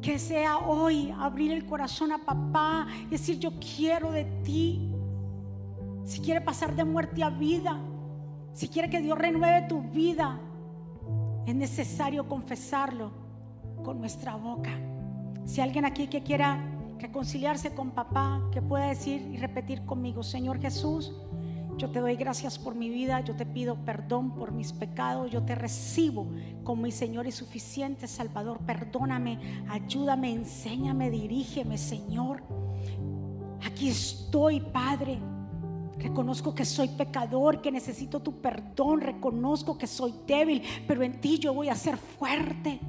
[0.00, 4.94] que sea hoy abrir el corazón a papá y decir yo quiero de ti.
[6.06, 7.78] Si quiere pasar de muerte a vida,
[8.52, 10.40] si quiere que Dios renueve tu vida,
[11.46, 13.12] es necesario confesarlo
[13.82, 14.70] con nuestra boca.
[15.44, 16.64] Si alguien aquí que quiera
[16.98, 21.12] reconciliarse con papá, que pueda decir y repetir conmigo, Señor Jesús,
[21.80, 25.42] yo te doy gracias por mi vida, yo te pido perdón por mis pecados, yo
[25.42, 26.30] te recibo
[26.62, 28.58] como mi Señor y suficiente Salvador.
[28.66, 32.42] Perdóname, ayúdame, enséñame, dirígeme, Señor.
[33.64, 35.18] Aquí estoy, Padre.
[36.00, 39.02] Reconozco que soy pecador, que necesito tu perdón.
[39.02, 42.80] Reconozco que soy débil, pero en ti yo voy a ser fuerte.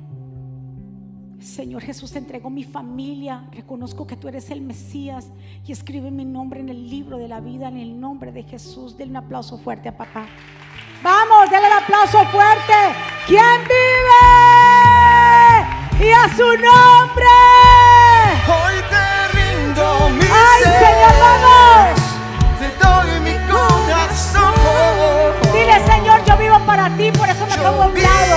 [1.41, 3.49] Señor Jesús, te entrego mi familia.
[3.51, 5.27] Reconozco que tú eres el Mesías
[5.65, 8.95] y escribe mi nombre en el libro de la vida en el nombre de Jesús.
[8.95, 10.27] Denle un aplauso fuerte a papá.
[11.03, 12.73] Vamos, denle el aplauso fuerte.
[13.25, 14.21] ¿Quién vive?
[15.99, 17.25] Y a su nombre.
[18.47, 20.63] Hoy te rindo mi Ay.
[20.63, 21.00] Señor,
[26.65, 28.35] para ti, por eso me Yo pongo a un lado.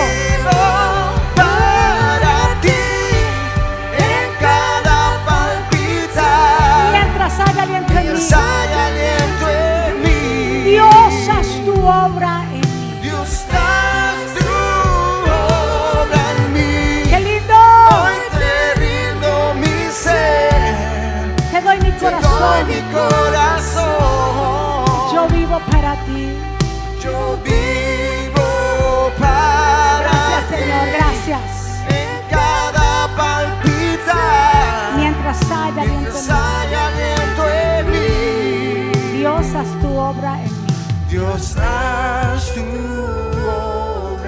[1.37, 2.69] para ti
[3.99, 6.93] en cada palpitar.
[6.93, 8.21] Mientras haya aliento en mí,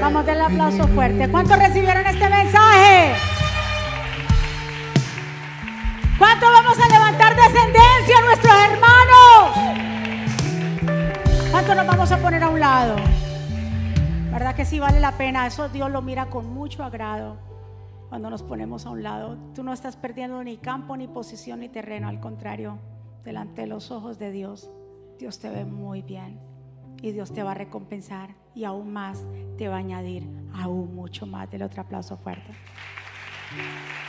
[0.01, 1.29] Vamos a darle aplauso fuerte.
[1.29, 3.15] ¿Cuántos recibieron este mensaje?
[6.19, 9.07] ¿Cuántos vamos a levantar descendencia a nuestros hermanos?
[11.51, 12.97] ¿Cuántos nos vamos a poner a un lado?
[14.33, 15.47] ¿Verdad que sí vale la pena?
[15.47, 17.37] Eso Dios lo mira con mucho agrado
[18.09, 19.37] cuando nos ponemos a un lado.
[19.55, 22.09] Tú no estás perdiendo ni campo, ni posición, ni terreno.
[22.09, 22.79] Al contrario,
[23.25, 24.71] delante de los ojos de Dios,
[25.19, 26.56] Dios te ve muy bien.
[27.03, 29.23] Y Dios te va a recompensar y aún más
[29.59, 31.51] te va a añadir aún mucho más.
[31.51, 32.51] Del otro aplauso fuerte.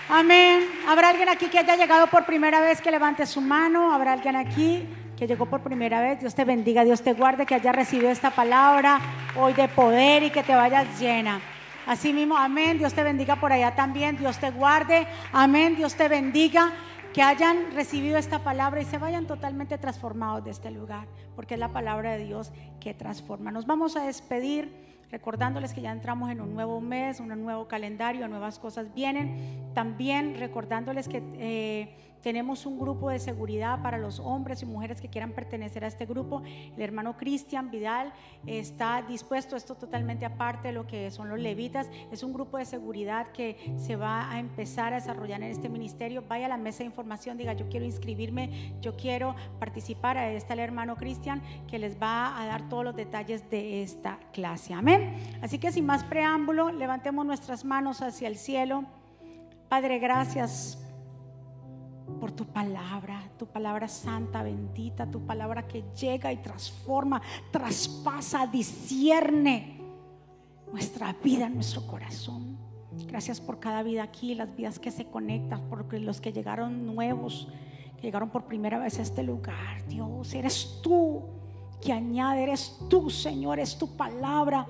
[0.10, 0.64] Amén.
[0.88, 3.92] ¿Habrá alguien aquí que haya llegado por primera vez que levante su mano?
[3.92, 6.20] ¿Habrá alguien aquí que llegó por primera vez?
[6.20, 9.00] Dios te bendiga, Dios te guarde, que haya recibido esta palabra
[9.36, 11.42] hoy de poder y que te vayas llena.
[11.86, 12.78] Así mismo, amén.
[12.78, 14.18] Dios te bendiga por allá también.
[14.18, 15.08] Dios te guarde.
[15.32, 15.76] Amén.
[15.76, 16.72] Dios te bendiga.
[17.18, 21.60] Que hayan recibido esta palabra y se vayan totalmente transformados de este lugar, porque es
[21.60, 23.50] la palabra de Dios que transforma.
[23.50, 24.72] Nos vamos a despedir
[25.10, 29.72] recordándoles que ya entramos en un nuevo mes, un nuevo calendario, nuevas cosas vienen.
[29.74, 35.08] También recordándoles que eh, Tenemos un grupo de seguridad para los hombres y mujeres que
[35.08, 36.42] quieran pertenecer a este grupo.
[36.76, 38.12] El hermano Cristian Vidal
[38.46, 41.90] está dispuesto, esto totalmente aparte de lo que son los levitas.
[42.12, 46.24] Es un grupo de seguridad que se va a empezar a desarrollar en este ministerio.
[46.28, 50.18] Vaya a la mesa de información, diga yo quiero inscribirme, yo quiero participar.
[50.18, 54.20] Ahí está el hermano Cristian que les va a dar todos los detalles de esta
[54.34, 54.74] clase.
[54.74, 55.16] Amén.
[55.42, 58.86] Así que sin más preámbulo, levantemos nuestras manos hacia el cielo.
[59.70, 60.87] Padre, gracias
[62.20, 69.82] por tu palabra, tu palabra santa, bendita, tu palabra que llega y transforma, traspasa, discierne
[70.72, 72.58] nuestra vida, nuestro corazón.
[73.06, 77.48] Gracias por cada vida aquí, las vidas que se conectan, por los que llegaron nuevos,
[77.98, 79.86] que llegaron por primera vez a este lugar.
[79.88, 81.24] Dios, eres tú
[81.82, 84.66] que añade, eres tú, Señor, es tu palabra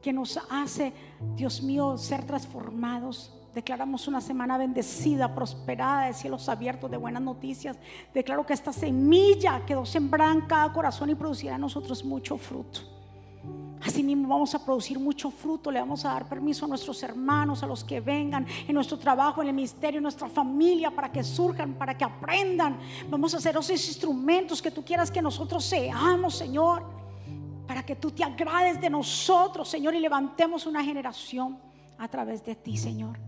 [0.00, 0.92] que nos hace,
[1.34, 7.78] Dios mío, ser transformados Declaramos una semana bendecida, prosperada, de cielos abiertos, de buenas noticias.
[8.12, 12.80] Declaro que esta semilla quedó sembrada en cada corazón y producirá en nosotros mucho fruto.
[13.82, 17.62] Así mismo vamos a producir mucho fruto, le vamos a dar permiso a nuestros hermanos,
[17.62, 21.24] a los que vengan en nuestro trabajo, en el ministerio, en nuestra familia, para que
[21.24, 22.78] surjan, para que aprendan.
[23.08, 26.82] Vamos a hacer esos instrumentos que tú quieras que nosotros seamos, Señor,
[27.66, 31.58] para que tú te agrades de nosotros, Señor, y levantemos una generación
[31.96, 33.18] a través de ti, Señor.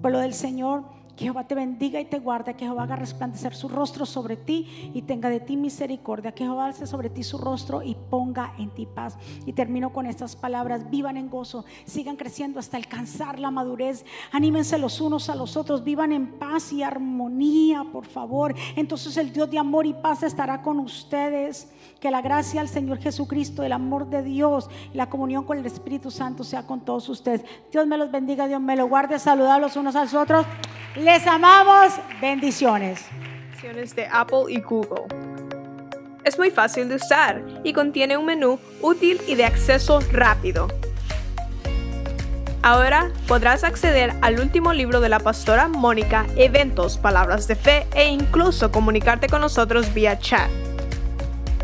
[0.00, 0.84] Pueblo del Señor,
[1.18, 4.92] que Jehová te bendiga y te guarde, que Jehová haga resplandecer su rostro sobre ti
[4.94, 8.70] y tenga de ti misericordia, que Jehová alce sobre ti su rostro y ponga en
[8.70, 9.18] ti paz.
[9.44, 14.78] Y termino con estas palabras, vivan en gozo, sigan creciendo hasta alcanzar la madurez, anímense
[14.78, 18.54] los unos a los otros, vivan en paz y armonía, por favor.
[18.76, 21.68] Entonces el Dios de amor y paz estará con ustedes.
[21.98, 25.66] Que la gracia al Señor Jesucristo, el amor de Dios y la comunión con el
[25.66, 27.44] Espíritu Santo sea con todos ustedes.
[27.72, 30.46] Dios me los bendiga, Dios me los guarde, saludar los unos a los otros.
[31.08, 31.94] Les amamos.
[32.20, 33.06] Bendiciones.
[33.96, 35.04] De Apple y Google.
[36.22, 40.68] Es muy fácil de usar y contiene un menú útil y de acceso rápido.
[42.60, 48.08] Ahora podrás acceder al último libro de la pastora Mónica, eventos, palabras de fe e
[48.08, 50.67] incluso comunicarte con nosotros vía chat.